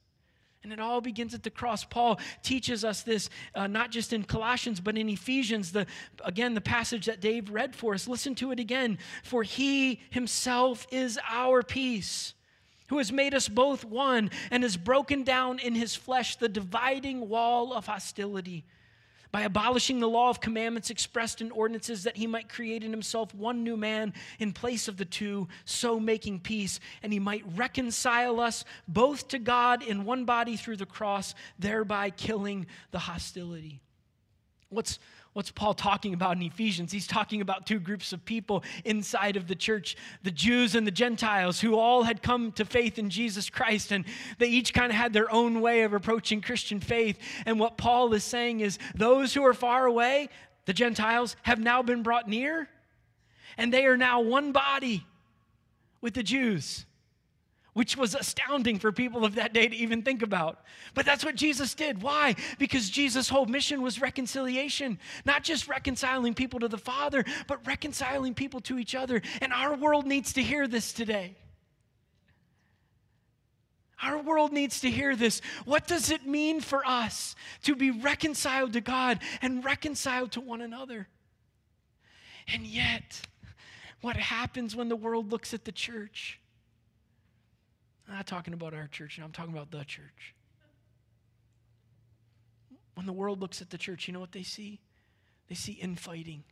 And 0.64 0.72
it 0.72 0.80
all 0.80 1.02
begins 1.02 1.34
at 1.34 1.44
the 1.44 1.50
cross. 1.50 1.84
Paul 1.84 2.20
teaches 2.42 2.84
us 2.84 3.04
this 3.04 3.30
uh, 3.54 3.68
not 3.68 3.92
just 3.92 4.14
in 4.14 4.24
Colossians, 4.24 4.80
but 4.80 4.98
in 4.98 5.10
Ephesians. 5.10 5.72
The, 5.72 5.88
again, 6.24 6.54
the 6.54 6.62
passage 6.62 7.06
that 7.06 7.20
Dave 7.20 7.50
read 7.50 7.76
for 7.76 7.94
us. 7.94 8.08
Listen 8.08 8.34
to 8.36 8.52
it 8.52 8.60
again. 8.60 8.98
For 9.24 9.44
he 9.44 10.00
himself 10.10 10.88
is 10.90 11.20
our 11.30 11.64
peace, 11.64 12.34
who 12.88 12.98
has 12.98 13.12
made 13.12 13.34
us 13.34 13.50
both 13.50 13.84
one 13.84 14.32
and 14.52 14.64
has 14.64 14.78
broken 14.78 15.24
down 15.24 15.60
in 15.60 15.76
his 15.76 15.96
flesh 15.96 16.38
the 16.38 16.50
dividing 16.50 17.28
wall 17.28 17.74
of 17.74 17.88
hostility 17.88 18.66
by 19.32 19.42
abolishing 19.42 20.00
the 20.00 20.10
law 20.10 20.30
of 20.30 20.40
commandments 20.40 20.90
expressed 20.90 21.42
in 21.42 21.52
ordinances, 21.52 22.04
that 22.04 22.18
he 22.18 22.28
might 22.28 22.50
create 22.50 22.84
in 22.84 22.92
himself 22.92 23.34
one 23.34 23.64
new 23.64 23.78
man 23.78 24.14
in 24.40 24.54
place 24.54 24.88
of 24.88 24.98
the 24.98 25.06
two, 25.06 25.48
so 25.66 26.00
making 26.00 26.40
peace, 26.40 26.80
and 27.04 27.12
he 27.12 27.20
might 27.20 27.44
reconcile 27.56 28.40
us 28.40 28.64
both 28.88 29.28
to 29.30 29.40
God 29.40 29.84
in 29.84 30.06
one 30.06 30.26
body 30.26 30.56
through 30.56 30.78
the 30.78 30.86
cross, 30.86 31.36
thereby 31.60 32.10
killing 32.10 32.68
the 32.92 33.00
hostility. 33.00 33.82
What's 34.70 35.00
What's 35.38 35.52
Paul 35.52 35.76
talking 35.76 36.16
about 36.16 36.36
in 36.36 36.42
Ephesians? 36.42 36.92
He's 36.92 37.06
talking 37.06 37.42
about 37.42 37.68
two 37.68 37.80
groups 37.80 38.12
of 38.12 38.26
people 38.26 38.64
inside 38.84 39.38
of 39.38 39.46
the 39.46 39.54
church 39.54 39.96
the 40.24 40.32
Jews 40.32 40.74
and 40.74 40.88
the 40.88 40.90
Gentiles, 40.90 41.60
who 41.62 41.78
all 41.78 42.02
had 42.02 42.24
come 42.24 42.52
to 42.54 42.66
faith 42.66 42.98
in 42.98 43.12
Jesus 43.12 43.48
Christ, 43.48 43.92
and 43.92 44.04
they 44.40 44.48
each 44.48 44.74
kind 44.74 44.92
of 44.92 44.96
had 44.96 45.14
their 45.14 45.32
own 45.32 45.62
way 45.62 45.84
of 45.84 45.94
approaching 45.94 46.42
Christian 46.42 46.80
faith. 46.80 47.20
And 47.46 47.60
what 47.60 47.78
Paul 47.78 48.16
is 48.16 48.24
saying 48.24 48.62
is 48.62 48.80
those 48.96 49.36
who 49.36 49.46
are 49.46 49.54
far 49.54 49.86
away, 49.86 50.30
the 50.66 50.74
Gentiles, 50.74 51.36
have 51.44 51.60
now 51.60 51.84
been 51.84 52.02
brought 52.02 52.28
near, 52.28 52.68
and 53.60 53.72
they 53.72 53.86
are 53.86 53.96
now 53.96 54.22
one 54.22 54.52
body 54.52 55.06
with 56.02 56.16
the 56.16 56.24
Jews 56.24 56.87
which 57.78 57.96
was 57.96 58.16
astounding 58.16 58.80
for 58.80 58.92
people 58.92 59.24
of 59.24 59.36
that 59.36 59.54
day 59.54 59.68
to 59.68 59.76
even 59.76 60.02
think 60.02 60.24
about. 60.24 60.64
But 60.96 61.06
that's 61.06 61.24
what 61.24 61.36
Jesus 61.36 61.76
did. 61.76 62.02
Why? 62.02 62.34
Because 62.58 62.90
Jesus' 62.90 63.30
whole 63.30 63.46
mission 63.46 63.84
was 63.84 64.02
reconciliation, 64.02 64.98
not 65.26 65.44
just 65.44 65.68
reconciling 65.68 66.34
people 66.34 66.60
to 66.62 66.68
the 66.68 66.80
Father, 66.80 67.24
but 67.46 67.68
reconciling 67.68 68.34
people 68.34 68.62
to 68.62 68.80
each 68.80 68.96
other. 68.96 69.22
And 69.42 69.54
our 69.54 69.76
world 69.76 70.08
needs 70.08 70.34
to 70.34 70.42
hear 70.42 70.68
this 70.68 70.92
today. 70.92 71.36
Our 74.02 74.24
world 74.24 74.54
needs 74.54 74.82
to 74.82 74.90
hear 74.90 75.16
this. 75.16 75.40
What 75.66 75.86
does 75.86 76.10
it 76.10 76.26
mean 76.26 76.62
for 76.62 76.84
us 76.84 77.36
to 77.62 77.76
be 77.76 77.92
reconciled 77.92 78.74
to 78.74 78.82
God 78.82 79.20
and 79.40 79.64
reconciled 79.64 80.32
to 80.32 80.42
one 80.42 80.62
another? 80.62 81.08
And 82.52 82.66
yet, 82.66 83.22
what 84.02 84.16
happens 84.16 84.76
when 84.76 84.90
the 84.90 84.96
world 84.96 85.32
looks 85.32 85.54
at 85.54 85.64
the 85.64 85.72
church? 85.72 86.40
I'm 88.08 88.16
not 88.16 88.28
talking 88.28 88.54
about 88.54 88.74
our 88.74 88.88
church, 88.88 89.20
I'm 89.22 89.32
talking 89.32 89.54
about 89.54 89.72
the 89.72 89.84
church. 89.84 90.34
When 92.96 93.06
the 93.06 93.14
world 93.14 93.42
looks 93.42 93.62
at 93.62 93.70
the 93.70 93.78
church, 93.78 94.08
you 94.08 94.14
know 94.14 94.20
what 94.20 94.32
they 94.32 94.44
see? 94.44 94.80
They 95.50 95.56
see 95.56 95.74
infighting, 95.74 96.44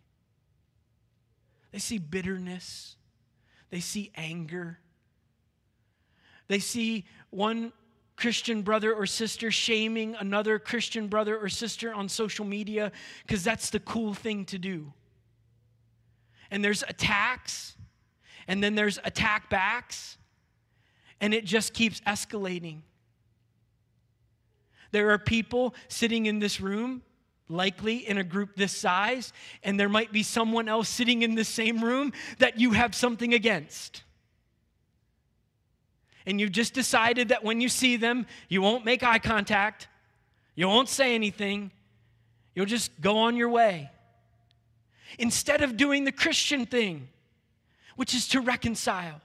they 1.71 1.79
see 1.79 1.97
bitterness, 1.97 2.95
they 3.69 3.79
see 3.79 4.11
anger, 4.15 4.79
they 6.47 6.59
see 6.59 7.05
one 7.29 7.73
Christian 8.15 8.61
brother 8.61 8.93
or 8.93 9.05
sister 9.05 9.51
shaming 9.51 10.15
another 10.15 10.57
Christian 10.59 11.07
brother 11.07 11.37
or 11.37 11.49
sister 11.49 11.93
on 11.93 12.07
social 12.07 12.45
media 12.45 12.91
because 13.25 13.43
that's 13.43 13.69
the 13.69 13.79
cool 13.79 14.13
thing 14.13 14.45
to 14.45 14.57
do. 14.57 14.93
And 16.51 16.63
there's 16.63 16.83
attacks, 16.83 17.75
and 18.47 18.63
then 18.63 18.75
there's 18.75 18.99
attack 19.03 19.49
backs, 19.49 20.17
and 21.21 21.33
it 21.33 21.45
just 21.45 21.73
keeps 21.73 22.01
escalating. 22.01 22.81
There 24.91 25.11
are 25.11 25.17
people 25.17 25.75
sitting 25.87 26.25
in 26.25 26.39
this 26.39 26.61
room, 26.61 27.01
likely 27.49 28.07
in 28.07 28.17
a 28.17 28.23
group 28.23 28.55
this 28.55 28.75
size, 28.75 29.33
and 29.63 29.79
there 29.79 29.89
might 29.89 30.11
be 30.11 30.23
someone 30.23 30.69
else 30.69 30.89
sitting 30.89 31.21
in 31.21 31.35
the 31.35 31.43
same 31.43 31.83
room 31.83 32.13
that 32.39 32.59
you 32.59 32.71
have 32.71 32.95
something 32.95 33.33
against. 33.33 34.03
And 36.25 36.39
you've 36.39 36.51
just 36.51 36.73
decided 36.73 37.29
that 37.29 37.43
when 37.43 37.61
you 37.61 37.69
see 37.69 37.97
them, 37.97 38.25
you 38.49 38.61
won't 38.61 38.85
make 38.85 39.03
eye 39.03 39.19
contact, 39.19 39.87
you 40.55 40.67
won't 40.67 40.89
say 40.89 41.13
anything, 41.13 41.71
you'll 42.55 42.65
just 42.65 42.99
go 43.01 43.17
on 43.17 43.35
your 43.35 43.49
way. 43.49 43.91
Instead 45.19 45.61
of 45.61 45.77
doing 45.77 46.03
the 46.03 46.11
Christian 46.11 46.65
thing, 46.65 47.09
which 47.95 48.13
is 48.13 48.27
to 48.29 48.41
reconcile 48.41 49.21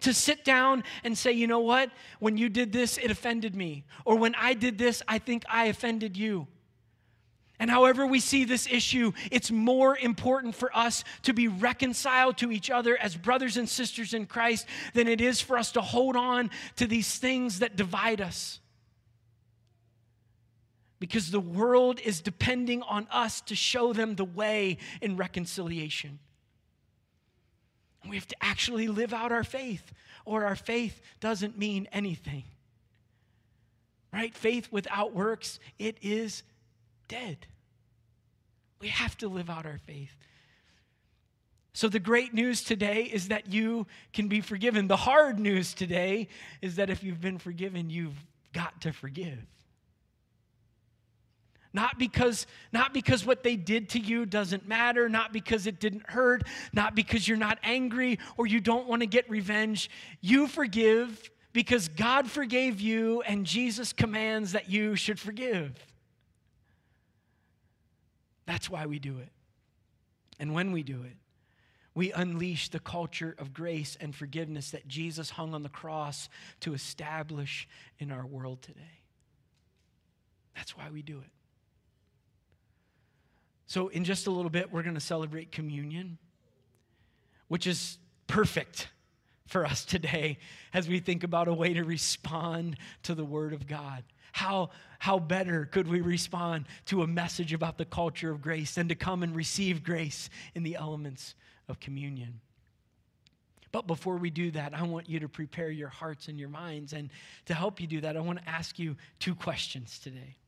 to 0.00 0.14
sit 0.14 0.44
down 0.44 0.84
and 1.04 1.16
say, 1.16 1.32
you 1.32 1.46
know 1.46 1.60
what? 1.60 1.90
When 2.18 2.36
you 2.36 2.48
did 2.48 2.72
this, 2.72 2.98
it 2.98 3.10
offended 3.10 3.54
me. 3.54 3.84
Or 4.04 4.16
when 4.16 4.34
I 4.34 4.54
did 4.54 4.78
this, 4.78 5.02
I 5.06 5.18
think 5.18 5.44
I 5.48 5.66
offended 5.66 6.16
you. 6.16 6.46
And 7.60 7.70
however 7.70 8.06
we 8.06 8.20
see 8.20 8.44
this 8.44 8.66
issue, 8.66 9.12
it's 9.30 9.50
more 9.50 9.96
important 9.98 10.54
for 10.54 10.74
us 10.74 11.04
to 11.24 11.34
be 11.34 11.46
reconciled 11.46 12.38
to 12.38 12.50
each 12.50 12.70
other 12.70 12.96
as 12.96 13.14
brothers 13.14 13.58
and 13.58 13.68
sisters 13.68 14.14
in 14.14 14.24
Christ 14.24 14.66
than 14.94 15.06
it 15.06 15.20
is 15.20 15.42
for 15.42 15.58
us 15.58 15.72
to 15.72 15.82
hold 15.82 16.16
on 16.16 16.50
to 16.76 16.86
these 16.86 17.18
things 17.18 17.58
that 17.58 17.76
divide 17.76 18.22
us. 18.22 18.60
Because 21.00 21.30
the 21.30 21.40
world 21.40 22.00
is 22.00 22.22
depending 22.22 22.82
on 22.82 23.06
us 23.10 23.42
to 23.42 23.54
show 23.54 23.92
them 23.92 24.16
the 24.16 24.24
way 24.24 24.78
in 25.02 25.18
reconciliation. 25.18 26.18
We 28.08 28.16
have 28.16 28.28
to 28.28 28.36
actually 28.40 28.88
live 28.88 29.12
out 29.12 29.32
our 29.32 29.44
faith, 29.44 29.92
or 30.24 30.44
our 30.44 30.56
faith 30.56 31.00
doesn't 31.20 31.58
mean 31.58 31.88
anything. 31.92 32.44
Right? 34.12 34.34
Faith 34.34 34.68
without 34.70 35.14
works, 35.14 35.60
it 35.78 35.98
is 36.02 36.42
dead. 37.08 37.46
We 38.80 38.88
have 38.88 39.16
to 39.18 39.28
live 39.28 39.50
out 39.50 39.66
our 39.66 39.78
faith. 39.78 40.14
So, 41.72 41.88
the 41.88 42.00
great 42.00 42.34
news 42.34 42.64
today 42.64 43.04
is 43.04 43.28
that 43.28 43.52
you 43.52 43.86
can 44.12 44.26
be 44.26 44.40
forgiven. 44.40 44.88
The 44.88 44.96
hard 44.96 45.38
news 45.38 45.72
today 45.72 46.28
is 46.60 46.76
that 46.76 46.90
if 46.90 47.04
you've 47.04 47.20
been 47.20 47.38
forgiven, 47.38 47.90
you've 47.90 48.18
got 48.52 48.80
to 48.80 48.92
forgive. 48.92 49.38
Not 51.72 51.98
because, 51.98 52.46
not 52.72 52.92
because 52.92 53.24
what 53.24 53.44
they 53.44 53.54
did 53.54 53.90
to 53.90 54.00
you 54.00 54.26
doesn't 54.26 54.66
matter, 54.66 55.08
not 55.08 55.32
because 55.32 55.66
it 55.66 55.78
didn't 55.78 56.08
hurt, 56.10 56.42
not 56.72 56.96
because 56.96 57.28
you're 57.28 57.38
not 57.38 57.58
angry 57.62 58.18
or 58.36 58.46
you 58.46 58.60
don't 58.60 58.88
want 58.88 59.02
to 59.02 59.06
get 59.06 59.30
revenge. 59.30 59.88
You 60.20 60.48
forgive 60.48 61.30
because 61.52 61.88
God 61.88 62.28
forgave 62.28 62.80
you 62.80 63.22
and 63.22 63.46
Jesus 63.46 63.92
commands 63.92 64.52
that 64.52 64.68
you 64.68 64.96
should 64.96 65.20
forgive. 65.20 65.72
That's 68.46 68.68
why 68.68 68.86
we 68.86 68.98
do 68.98 69.18
it. 69.18 69.28
And 70.40 70.54
when 70.54 70.72
we 70.72 70.82
do 70.82 71.02
it, 71.02 71.16
we 71.94 72.12
unleash 72.12 72.70
the 72.70 72.80
culture 72.80 73.34
of 73.38 73.52
grace 73.52 73.96
and 74.00 74.14
forgiveness 74.14 74.70
that 74.70 74.88
Jesus 74.88 75.30
hung 75.30 75.54
on 75.54 75.62
the 75.62 75.68
cross 75.68 76.28
to 76.60 76.74
establish 76.74 77.68
in 77.98 78.10
our 78.10 78.26
world 78.26 78.62
today. 78.62 79.02
That's 80.56 80.76
why 80.76 80.88
we 80.90 81.02
do 81.02 81.18
it. 81.18 81.30
So, 83.70 83.86
in 83.86 84.02
just 84.02 84.26
a 84.26 84.32
little 84.32 84.50
bit, 84.50 84.72
we're 84.72 84.82
going 84.82 84.96
to 84.96 85.00
celebrate 85.00 85.52
communion, 85.52 86.18
which 87.46 87.68
is 87.68 87.98
perfect 88.26 88.88
for 89.46 89.64
us 89.64 89.84
today 89.84 90.38
as 90.74 90.88
we 90.88 90.98
think 90.98 91.22
about 91.22 91.46
a 91.46 91.54
way 91.54 91.72
to 91.74 91.84
respond 91.84 92.78
to 93.04 93.14
the 93.14 93.24
Word 93.24 93.52
of 93.52 93.68
God. 93.68 94.02
How, 94.32 94.70
how 94.98 95.20
better 95.20 95.66
could 95.66 95.86
we 95.86 96.00
respond 96.00 96.66
to 96.86 97.02
a 97.02 97.06
message 97.06 97.52
about 97.52 97.78
the 97.78 97.84
culture 97.84 98.32
of 98.32 98.42
grace 98.42 98.74
than 98.74 98.88
to 98.88 98.96
come 98.96 99.22
and 99.22 99.36
receive 99.36 99.84
grace 99.84 100.30
in 100.56 100.64
the 100.64 100.74
elements 100.74 101.36
of 101.68 101.78
communion? 101.78 102.40
But 103.70 103.86
before 103.86 104.16
we 104.16 104.30
do 104.30 104.50
that, 104.50 104.74
I 104.74 104.82
want 104.82 105.08
you 105.08 105.20
to 105.20 105.28
prepare 105.28 105.70
your 105.70 105.90
hearts 105.90 106.26
and 106.26 106.40
your 106.40 106.48
minds. 106.48 106.92
And 106.92 107.08
to 107.46 107.54
help 107.54 107.80
you 107.80 107.86
do 107.86 108.00
that, 108.00 108.16
I 108.16 108.20
want 108.20 108.42
to 108.42 108.48
ask 108.48 108.80
you 108.80 108.96
two 109.20 109.36
questions 109.36 110.00
today. 110.00 110.38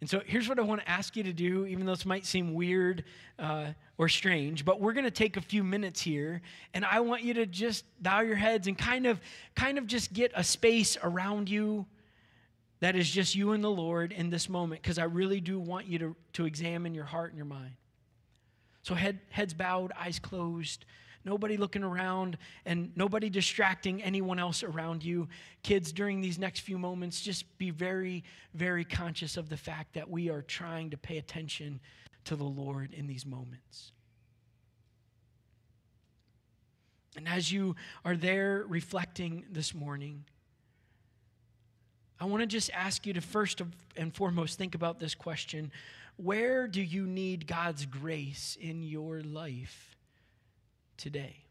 And 0.00 0.08
so 0.08 0.22
here's 0.24 0.48
what 0.48 0.58
I 0.60 0.62
want 0.62 0.80
to 0.80 0.88
ask 0.88 1.16
you 1.16 1.24
to 1.24 1.32
do, 1.32 1.66
even 1.66 1.84
though 1.84 1.94
this 1.94 2.06
might 2.06 2.24
seem 2.24 2.54
weird 2.54 3.02
uh, 3.38 3.72
or 3.96 4.08
strange, 4.08 4.64
but 4.64 4.80
we're 4.80 4.92
going 4.92 5.04
to 5.04 5.10
take 5.10 5.36
a 5.36 5.40
few 5.40 5.64
minutes 5.64 6.00
here, 6.00 6.40
and 6.72 6.84
I 6.84 7.00
want 7.00 7.24
you 7.24 7.34
to 7.34 7.46
just 7.46 7.84
bow 8.00 8.20
your 8.20 8.36
heads 8.36 8.68
and 8.68 8.78
kind 8.78 9.06
of, 9.06 9.20
kind 9.56 9.76
of 9.76 9.88
just 9.88 10.12
get 10.12 10.30
a 10.36 10.44
space 10.44 10.96
around 11.02 11.48
you 11.48 11.84
that 12.78 12.94
is 12.94 13.10
just 13.10 13.34
you 13.34 13.52
and 13.52 13.64
the 13.64 13.70
Lord 13.70 14.12
in 14.12 14.30
this 14.30 14.48
moment, 14.48 14.82
because 14.82 14.98
I 14.98 15.04
really 15.04 15.40
do 15.40 15.58
want 15.58 15.86
you 15.86 15.98
to, 15.98 16.16
to 16.34 16.44
examine 16.46 16.94
your 16.94 17.04
heart 17.04 17.30
and 17.30 17.36
your 17.36 17.46
mind. 17.46 17.72
So 18.84 18.94
head, 18.94 19.18
heads 19.30 19.52
bowed, 19.52 19.90
eyes 19.98 20.20
closed 20.20 20.84
nobody 21.24 21.56
looking 21.56 21.82
around, 21.82 22.38
and 22.64 22.90
nobody 22.96 23.30
distracting 23.30 24.02
anyone 24.02 24.38
else 24.38 24.62
around 24.62 25.04
you. 25.04 25.28
Kids, 25.62 25.92
during 25.92 26.20
these 26.20 26.38
next 26.38 26.60
few 26.60 26.78
moments, 26.78 27.20
just 27.20 27.58
be 27.58 27.70
very, 27.70 28.24
very 28.54 28.84
conscious 28.84 29.36
of 29.36 29.48
the 29.48 29.56
fact 29.56 29.94
that 29.94 30.08
we 30.08 30.30
are 30.30 30.42
trying 30.42 30.90
to 30.90 30.96
pay 30.96 31.18
attention 31.18 31.80
to 32.24 32.36
the 32.36 32.44
Lord 32.44 32.92
in 32.92 33.06
these 33.06 33.24
moments. 33.24 33.92
And 37.16 37.28
as 37.28 37.50
you 37.50 37.74
are 38.04 38.16
there 38.16 38.64
reflecting 38.68 39.44
this 39.50 39.74
morning, 39.74 40.24
I 42.20 42.26
want 42.26 42.42
to 42.42 42.46
just 42.46 42.70
ask 42.72 43.06
you 43.06 43.12
to 43.12 43.20
first 43.20 43.62
and 43.96 44.14
foremost 44.14 44.58
think 44.58 44.74
about 44.74 44.98
this 44.98 45.14
question 45.14 45.72
Where 46.16 46.68
do 46.68 46.82
you 46.82 47.06
need 47.06 47.46
God's 47.46 47.86
grace 47.86 48.56
in 48.60 48.82
your 48.82 49.20
life 49.22 49.97
today? 50.98 51.44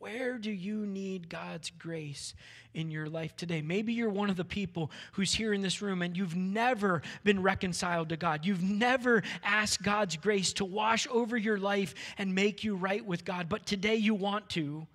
Where 0.00 0.38
do 0.38 0.50
you 0.50 0.86
need 0.86 1.28
God's 1.28 1.70
grace 1.78 2.32
in 2.72 2.90
your 2.90 3.10
life 3.10 3.36
today? 3.36 3.60
Maybe 3.60 3.92
you're 3.92 4.08
one 4.08 4.30
of 4.30 4.36
the 4.36 4.46
people 4.46 4.90
who's 5.12 5.34
here 5.34 5.52
in 5.52 5.60
this 5.60 5.82
room 5.82 6.00
and 6.00 6.16
you've 6.16 6.34
never 6.34 7.02
been 7.22 7.42
reconciled 7.42 8.08
to 8.08 8.16
God. 8.16 8.46
You've 8.46 8.62
never 8.62 9.22
asked 9.44 9.82
God's 9.82 10.16
grace 10.16 10.54
to 10.54 10.64
wash 10.64 11.06
over 11.10 11.36
your 11.36 11.58
life 11.58 11.94
and 12.16 12.34
make 12.34 12.64
you 12.64 12.76
right 12.76 13.04
with 13.04 13.26
God, 13.26 13.50
but 13.50 13.66
today 13.66 13.96
you 13.96 14.14
want 14.14 14.48
to. 14.50 14.86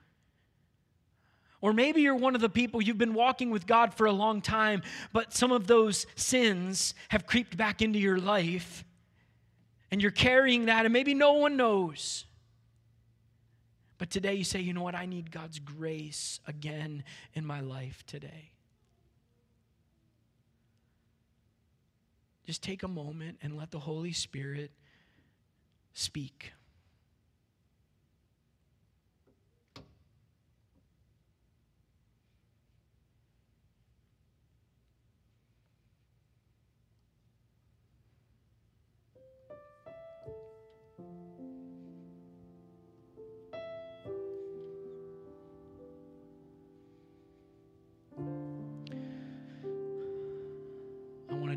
Or 1.61 1.71
maybe 1.71 2.01
you're 2.01 2.15
one 2.15 2.33
of 2.33 2.41
the 2.41 2.49
people 2.49 2.81
you've 2.81 2.97
been 2.97 3.13
walking 3.13 3.51
with 3.51 3.67
God 3.67 3.93
for 3.93 4.07
a 4.07 4.11
long 4.11 4.41
time, 4.41 4.81
but 5.13 5.33
some 5.35 5.51
of 5.51 5.67
those 5.67 6.07
sins 6.15 6.95
have 7.09 7.27
creeped 7.27 7.55
back 7.55 7.83
into 7.83 7.99
your 7.99 8.17
life 8.17 8.83
and 9.95 10.01
you're 10.01 10.11
carrying 10.11 10.65
that, 10.65 10.85
and 10.85 10.91
maybe 10.91 11.13
no 11.13 11.35
one 11.35 11.55
knows. 11.55 12.25
But 13.97 14.09
today 14.09 14.33
you 14.33 14.43
say, 14.43 14.59
you 14.59 14.73
know 14.73 14.81
what? 14.81 14.93
I 14.93 15.05
need 15.05 15.31
God's 15.31 15.57
grace 15.57 16.41
again 16.45 17.05
in 17.33 17.45
my 17.45 17.61
life 17.61 18.03
today. 18.05 18.51
Just 22.45 22.61
take 22.61 22.83
a 22.83 22.89
moment 22.89 23.37
and 23.41 23.55
let 23.55 23.71
the 23.71 23.79
Holy 23.79 24.11
Spirit 24.11 24.71
speak. 25.93 26.51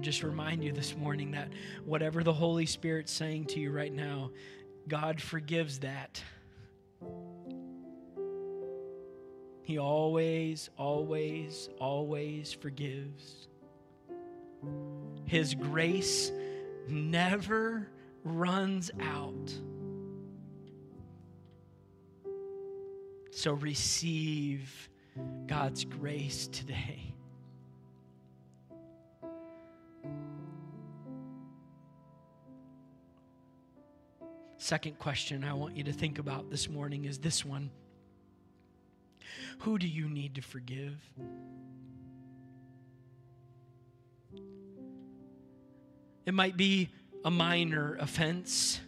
Just 0.09 0.23
remind 0.23 0.65
you 0.65 0.73
this 0.73 0.97
morning 0.97 1.33
that 1.33 1.49
whatever 1.85 2.25
the 2.25 2.33
Holy 2.33 2.65
Spirit's 2.65 3.13
saying 3.13 3.45
to 3.45 3.61
you 3.61 3.71
right 3.71 3.93
now, 3.93 4.31
God 4.89 5.21
forgives 5.21 5.81
that. 5.81 6.23
He 9.65 9.77
always, 9.77 10.71
always, 10.79 11.69
always 11.79 12.55
forgives. 12.55 13.49
His 15.27 15.55
grace 15.55 16.33
never 16.89 17.87
runs 18.25 18.91
out. 19.03 19.53
So 23.31 23.53
receive 23.53 24.89
God's 25.47 25.85
grace 25.85 26.47
today. 26.47 27.13
Second 34.69 34.99
question 34.99 35.45
I 35.45 35.55
want 35.55 35.79
you 35.79 35.85
to 35.85 35.95
think 35.95 36.19
about 36.19 36.51
this 36.51 36.69
morning 36.69 37.07
is 37.07 37.17
this 37.17 37.43
one 37.43 37.71
Who 39.61 39.79
do 39.79 39.89
you 39.89 40.11
need 40.11 40.35
to 40.35 40.43
forgive? 40.43 40.95
It 46.27 46.35
might 46.35 46.59
be 46.59 46.91
a 47.25 47.31
minor 47.31 47.97
offense. 47.99 48.79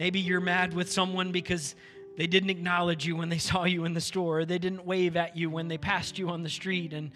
Maybe 0.00 0.18
you're 0.18 0.40
mad 0.40 0.74
with 0.74 0.90
someone 0.90 1.30
because 1.30 1.76
they 2.16 2.26
didn't 2.26 2.50
acknowledge 2.50 3.06
you 3.06 3.14
when 3.14 3.28
they 3.28 3.38
saw 3.52 3.62
you 3.62 3.84
in 3.84 3.94
the 3.94 4.00
store, 4.00 4.44
they 4.44 4.58
didn't 4.58 4.84
wave 4.84 5.16
at 5.16 5.36
you 5.36 5.50
when 5.50 5.68
they 5.68 5.78
passed 5.78 6.18
you 6.18 6.30
on 6.30 6.42
the 6.42 6.50
street, 6.50 6.92
and, 6.92 7.12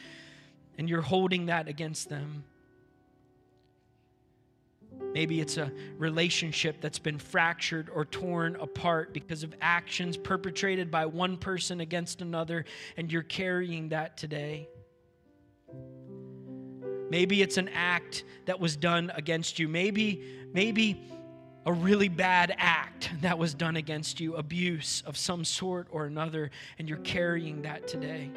and 0.78 0.88
you're 0.88 1.02
holding 1.02 1.46
that 1.46 1.66
against 1.66 2.08
them. 2.08 2.44
Maybe 5.14 5.40
it's 5.40 5.57
a 5.57 5.73
relationship 5.97 6.81
that's 6.81 6.99
been 6.99 7.18
fractured 7.18 7.90
or 7.92 8.05
torn 8.05 8.57
apart 8.57 9.12
because 9.12 9.42
of 9.42 9.55
actions 9.61 10.16
perpetrated 10.16 10.90
by 10.90 11.07
one 11.07 11.37
person 11.37 11.81
against 11.81 12.21
another, 12.21 12.64
and 12.97 13.11
you're 13.11 13.23
carrying 13.23 13.88
that 13.90 14.16
today. 14.16 14.68
Maybe 17.11 17.40
it's 17.40 17.57
an 17.57 17.68
act 17.68 18.25
that 18.44 18.61
was 18.61 18.77
done 18.77 19.11
against 19.14 19.59
you. 19.59 19.66
Maybe, 19.66 20.23
maybe 20.53 21.01
a 21.64 21.73
really 21.73 22.09
bad 22.09 22.55
act 22.59 23.11
that 23.23 23.38
was 23.38 23.55
done 23.55 23.77
against 23.77 24.21
you, 24.21 24.37
abuse 24.37 25.03
of 25.07 25.16
some 25.16 25.44
sort 25.44 25.88
or 25.90 26.05
another, 26.05 26.51
and 26.79 26.88
you're 26.88 26.99
carrying 26.99 27.62
that 27.62 27.88
today. 27.88 28.31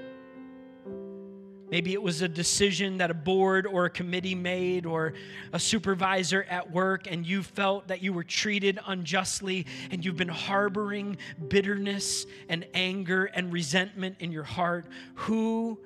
Maybe 1.71 1.93
it 1.93 2.03
was 2.03 2.21
a 2.21 2.27
decision 2.27 2.97
that 2.97 3.09
a 3.09 3.13
board 3.13 3.65
or 3.65 3.85
a 3.85 3.89
committee 3.89 4.35
made 4.35 4.85
or 4.85 5.13
a 5.53 5.59
supervisor 5.59 6.45
at 6.49 6.69
work, 6.69 7.09
and 7.09 7.25
you 7.25 7.41
felt 7.41 7.87
that 7.87 8.03
you 8.03 8.11
were 8.11 8.25
treated 8.25 8.77
unjustly, 8.85 9.65
and 9.89 10.03
you've 10.03 10.17
been 10.17 10.27
harboring 10.27 11.17
bitterness 11.47 12.25
and 12.49 12.67
anger 12.73 13.25
and 13.25 13.53
resentment 13.53 14.17
in 14.19 14.33
your 14.33 14.43
heart. 14.43 14.85
Who 15.15 15.79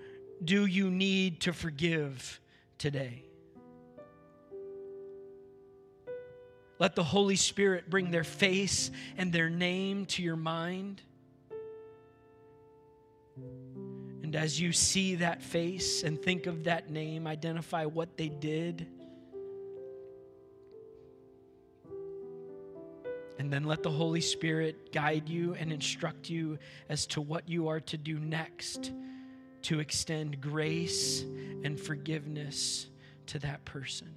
do 0.43 0.65
you 0.65 0.89
need 0.89 1.41
to 1.41 1.53
forgive 1.53 2.41
today? 2.79 3.21
Let 6.79 6.95
the 6.95 7.03
Holy 7.03 7.35
Spirit 7.35 7.91
bring 7.91 8.09
their 8.09 8.23
face 8.23 8.89
and 9.17 9.31
their 9.31 9.51
name 9.51 10.07
to 10.07 10.23
your 10.23 10.35
mind. 10.35 11.03
And 14.25 14.35
as 14.35 14.59
you 14.59 14.71
see 14.71 15.13
that 15.17 15.43
face 15.43 16.01
and 16.01 16.19
think 16.19 16.47
of 16.47 16.63
that 16.63 16.89
name, 16.89 17.27
identify 17.27 17.85
what 17.85 18.17
they 18.17 18.29
did. 18.29 18.87
And 23.37 23.53
then 23.53 23.65
let 23.65 23.83
the 23.83 23.91
Holy 23.91 24.21
Spirit 24.21 24.91
guide 24.91 25.29
you 25.29 25.53
and 25.53 25.71
instruct 25.71 26.27
you 26.27 26.57
as 26.89 27.05
to 27.05 27.21
what 27.21 27.47
you 27.47 27.67
are 27.67 27.79
to 27.81 27.97
do 27.97 28.17
next 28.17 28.93
to 29.61 29.79
extend 29.79 30.41
grace 30.41 31.21
and 31.63 31.79
forgiveness 31.79 32.87
to 33.27 33.37
that 33.37 33.63
person. 33.63 34.09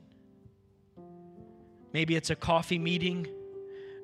Maybe 1.92 2.16
it's 2.16 2.30
a 2.30 2.36
coffee 2.36 2.78
meeting. 2.78 3.26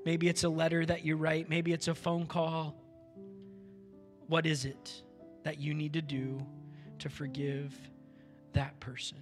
Maybe 0.04 0.28
it's 0.28 0.44
a 0.44 0.50
letter 0.50 0.84
that 0.84 1.02
you 1.02 1.16
write. 1.16 1.48
Maybe 1.48 1.72
it's 1.72 1.88
a 1.88 1.94
phone 1.94 2.26
call. 2.26 2.76
What 4.26 4.44
is 4.44 4.66
it? 4.66 5.00
That 5.44 5.61
you 5.61 5.72
need 5.72 5.92
to 5.92 6.02
do 6.02 6.44
to 6.98 7.09
forgive 7.09 7.72
that 8.54 8.78
person. 8.80 9.18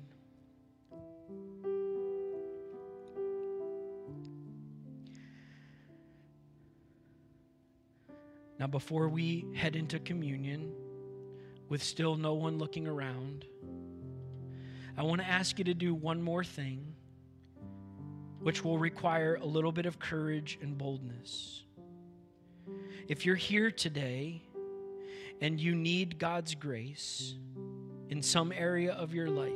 Now, 8.58 8.68
before 8.68 9.08
we 9.08 9.44
head 9.54 9.74
into 9.74 9.98
communion, 9.98 10.72
with 11.68 11.82
still 11.82 12.16
no 12.16 12.34
one 12.34 12.58
looking 12.58 12.86
around, 12.86 13.44
I 14.96 15.02
want 15.02 15.20
to 15.20 15.26
ask 15.26 15.58
you 15.58 15.64
to 15.64 15.74
do 15.74 15.94
one 15.94 16.22
more 16.22 16.44
thing, 16.44 16.94
which 18.40 18.62
will 18.62 18.78
require 18.78 19.34
a 19.40 19.44
little 19.44 19.72
bit 19.72 19.86
of 19.86 19.98
courage 19.98 20.58
and 20.62 20.78
boldness. 20.78 21.64
If 23.08 23.26
you're 23.26 23.34
here 23.34 23.70
today 23.70 24.42
and 25.42 25.60
you 25.60 25.74
need 25.74 26.20
God's 26.20 26.54
grace 26.54 27.34
in 28.08 28.22
some 28.22 28.52
area 28.52 28.92
of 28.92 29.12
your 29.12 29.28
life, 29.28 29.50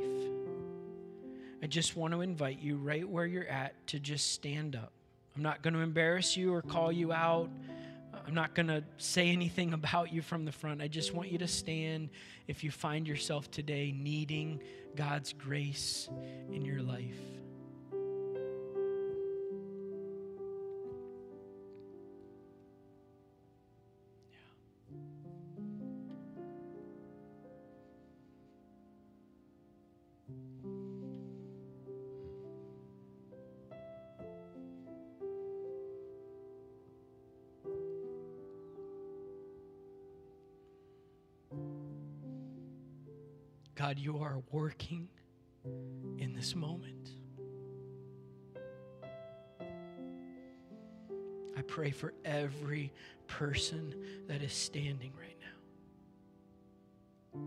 I 1.63 1.67
just 1.67 1.95
want 1.95 2.13
to 2.13 2.21
invite 2.21 2.59
you 2.59 2.75
right 2.75 3.07
where 3.07 3.25
you're 3.25 3.47
at 3.47 3.87
to 3.87 3.99
just 3.99 4.33
stand 4.33 4.75
up. 4.75 4.91
I'm 5.35 5.41
not 5.41 5.63
going 5.63 5.73
to 5.73 5.79
embarrass 5.79 6.35
you 6.35 6.53
or 6.53 6.61
call 6.61 6.91
you 6.91 7.13
out. 7.13 7.49
I'm 8.27 8.33
not 8.33 8.53
going 8.53 8.67
to 8.67 8.83
say 8.97 9.29
anything 9.29 9.73
about 9.73 10.11
you 10.11 10.21
from 10.21 10.43
the 10.43 10.51
front. 10.51 10.81
I 10.81 10.89
just 10.89 11.13
want 11.13 11.31
you 11.31 11.37
to 11.37 11.47
stand 11.47 12.09
if 12.47 12.63
you 12.65 12.69
find 12.69 13.07
yourself 13.07 13.49
today 13.49 13.95
needing 13.97 14.61
God's 14.95 15.31
grace 15.31 16.09
in 16.51 16.65
your 16.65 16.81
life. 16.81 17.36
You 44.07 44.19
are 44.19 44.41
working 44.51 45.09
in 46.17 46.33
this 46.33 46.55
moment. 46.55 47.09
I 51.57 51.61
pray 51.67 51.91
for 51.91 52.13
every 52.23 52.93
person 53.27 53.93
that 54.29 54.41
is 54.41 54.53
standing 54.53 55.11
right 55.19 55.35
now. 57.35 57.41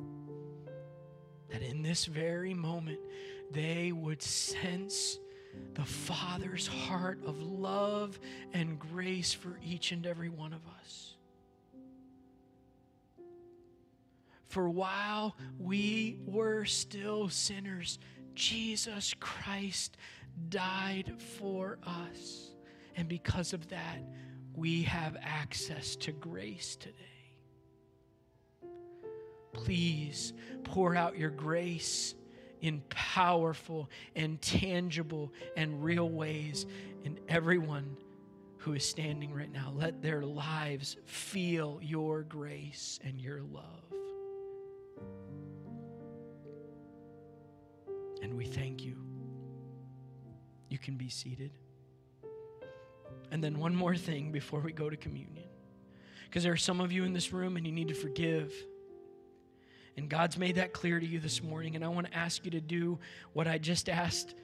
That 1.49 1.63
in 1.63 1.81
this 1.81 2.05
very 2.05 2.53
moment, 2.53 3.01
they 3.51 3.93
would 3.93 4.21
sense 4.21 5.19
the 5.73 5.87
Father's 5.87 6.67
heart 6.67 7.21
of 7.25 7.41
love 7.41 8.21
and 8.53 8.79
grace 8.79 9.33
for 9.33 9.59
each 9.65 9.93
and 9.93 10.05
every 10.07 10.29
one 10.29 10.53
of 10.53 10.61
us. 10.79 11.17
For 14.51 14.69
while 14.69 15.37
we 15.61 16.19
were 16.27 16.65
still 16.65 17.29
sinners, 17.29 18.01
Jesus 18.35 19.15
Christ 19.21 19.97
died 20.49 21.23
for 21.39 21.79
us. 21.87 22.51
And 22.97 23.09
because 23.09 23.53
of 23.53 23.69
that, 23.69 24.03
we 24.57 24.83
have 24.83 25.17
access 25.23 25.95
to 25.97 26.11
grace 26.11 26.75
today. 26.75 26.97
Please 29.53 30.33
pour 30.65 30.97
out 30.97 31.17
your 31.17 31.31
grace 31.31 32.17
in 32.61 32.83
powerful 32.89 33.89
and 34.17 34.43
tangible 34.43 35.33
and 35.57 35.85
real 35.85 36.11
ways 36.11 36.67
in 37.05 37.21
everyone 37.29 37.97
who 38.59 38.73
is 38.73 38.85
standing 38.85 39.33
right 39.33 39.53
now. 39.53 39.73
Let 39.77 40.03
their 40.03 40.23
lives 40.23 40.97
feel 41.05 41.79
your 41.81 42.23
grace 42.25 42.99
and 43.05 43.21
your 43.21 43.43
love. 43.43 44.00
And 48.23 48.35
we 48.35 48.47
thank 48.47 48.85
you. 48.85 48.97
You 50.69 50.79
can 50.79 50.97
be 50.97 51.09
seated. 51.09 51.53
And 53.33 53.43
then 53.43 53.59
one 53.59 53.75
more 53.75 53.97
thing 53.97 54.33
before 54.33 54.61
we 54.61 54.73
go 54.73 54.91
to 54.91 54.97
communion. 54.97 55.49
Because 56.25 56.43
there 56.43 56.53
are 56.53 56.57
some 56.57 56.81
of 56.81 56.93
you 56.93 57.05
in 57.05 57.13
this 57.13 57.33
room 57.33 57.57
and 57.57 57.67
you 57.67 57.73
need 57.73 57.89
to 57.89 57.95
forgive. 57.95 58.53
And 59.97 60.09
God's 60.09 60.39
made 60.39 60.57
that 60.57 60.73
clear 60.73 60.99
to 60.99 61.07
you 61.07 61.21
this 61.21 61.43
morning. 61.43 61.77
And 61.77 61.85
I 61.85 61.89
want 61.89 62.07
to 62.07 62.17
ask 62.17 62.45
you 62.45 62.51
to 62.53 62.61
do 62.61 62.99
what 63.33 63.47
I 63.47 63.59
just 63.59 63.89
asked 63.89 64.35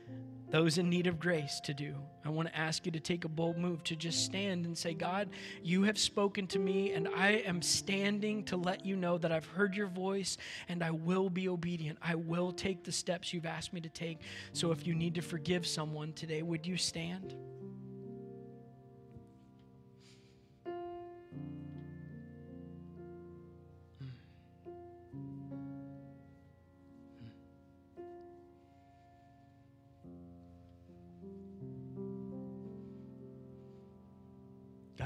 those 0.50 0.78
in 0.78 0.88
need 0.88 1.06
of 1.06 1.18
grace 1.18 1.60
to 1.60 1.74
do. 1.74 1.94
I 2.24 2.28
want 2.28 2.48
to 2.48 2.56
ask 2.56 2.86
you 2.86 2.92
to 2.92 3.00
take 3.00 3.24
a 3.24 3.28
bold 3.28 3.56
move 3.56 3.82
to 3.84 3.96
just 3.96 4.24
stand 4.24 4.64
and 4.64 4.78
say, 4.78 4.94
God, 4.94 5.28
you 5.62 5.82
have 5.82 5.98
spoken 5.98 6.46
to 6.48 6.58
me, 6.58 6.92
and 6.92 7.08
I 7.08 7.42
am 7.46 7.60
standing 7.62 8.44
to 8.44 8.56
let 8.56 8.86
you 8.86 8.96
know 8.96 9.18
that 9.18 9.32
I've 9.32 9.46
heard 9.46 9.74
your 9.74 9.88
voice 9.88 10.36
and 10.68 10.82
I 10.82 10.92
will 10.92 11.28
be 11.28 11.48
obedient. 11.48 11.98
I 12.00 12.14
will 12.14 12.52
take 12.52 12.84
the 12.84 12.92
steps 12.92 13.32
you've 13.32 13.46
asked 13.46 13.72
me 13.72 13.80
to 13.80 13.88
take. 13.88 14.20
So 14.52 14.70
if 14.70 14.86
you 14.86 14.94
need 14.94 15.16
to 15.16 15.22
forgive 15.22 15.66
someone 15.66 16.12
today, 16.12 16.42
would 16.42 16.66
you 16.66 16.76
stand? 16.76 17.34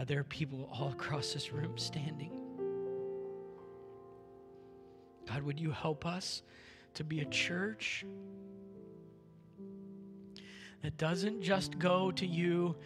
God, 0.01 0.09
there 0.09 0.21
are 0.21 0.25
people 0.25 0.67
all 0.73 0.89
across 0.89 1.35
this 1.35 1.53
room 1.53 1.77
standing. 1.77 2.33
God, 5.29 5.43
would 5.43 5.61
you 5.61 5.73
help 5.73 6.07
us 6.07 6.41
to 6.95 7.05
be 7.05 7.21
a 7.21 7.27
church 7.27 8.07
that 10.83 10.97
doesn't 10.97 11.43
just 11.43 11.79
go 11.79 12.11
to 12.13 12.25
you 12.25 12.77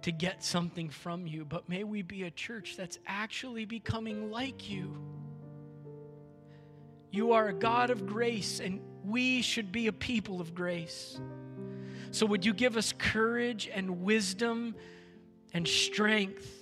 to 0.00 0.12
get 0.12 0.42
something 0.42 0.88
from 0.88 1.26
you, 1.26 1.44
but 1.44 1.68
may 1.68 1.84
we 1.84 2.00
be 2.00 2.22
a 2.22 2.30
church 2.30 2.74
that's 2.74 2.98
actually 3.06 3.66
becoming 3.66 4.30
like 4.30 4.70
you. 4.70 4.96
You 7.10 7.32
are 7.32 7.48
a 7.48 7.54
God 7.54 7.90
of 7.90 8.06
grace, 8.06 8.60
and 8.60 8.80
we 9.04 9.42
should 9.42 9.72
be 9.72 9.88
a 9.88 9.92
people 9.92 10.40
of 10.40 10.54
grace. 10.54 11.20
So, 12.12 12.24
would 12.24 12.46
you 12.46 12.54
give 12.54 12.78
us 12.78 12.94
courage 12.96 13.68
and 13.70 14.00
wisdom 14.04 14.74
and 15.52 15.68
strength? 15.68 16.60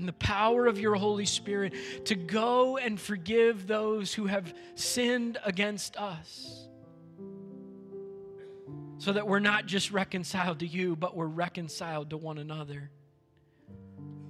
And 0.00 0.08
the 0.08 0.14
power 0.14 0.66
of 0.66 0.80
your 0.80 0.94
Holy 0.94 1.26
Spirit 1.26 1.74
to 2.06 2.14
go 2.14 2.78
and 2.78 2.98
forgive 2.98 3.66
those 3.66 4.14
who 4.14 4.26
have 4.26 4.54
sinned 4.76 5.36
against 5.44 5.94
us. 5.98 6.66
So 8.96 9.12
that 9.12 9.26
we're 9.26 9.40
not 9.40 9.66
just 9.66 9.90
reconciled 9.90 10.60
to 10.60 10.66
you, 10.66 10.96
but 10.96 11.14
we're 11.14 11.26
reconciled 11.26 12.10
to 12.10 12.16
one 12.16 12.38
another 12.38 12.90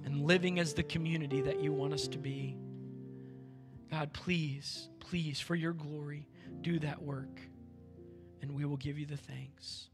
and 0.03 0.23
living 0.23 0.59
as 0.59 0.73
the 0.73 0.83
community 0.83 1.39
that 1.39 1.63
you 1.63 1.71
want 1.71 1.93
us 1.93 2.09
to 2.09 2.17
be. 2.17 2.57
God, 3.89 4.11
please, 4.11 4.89
please, 4.99 5.39
for 5.39 5.55
your 5.55 5.73
glory, 5.73 6.27
do 6.59 6.79
that 6.79 7.01
work, 7.01 7.39
and 8.41 8.53
we 8.53 8.65
will 8.65 8.75
give 8.75 8.99
you 8.99 9.05
the 9.05 9.15
thanks. 9.15 9.87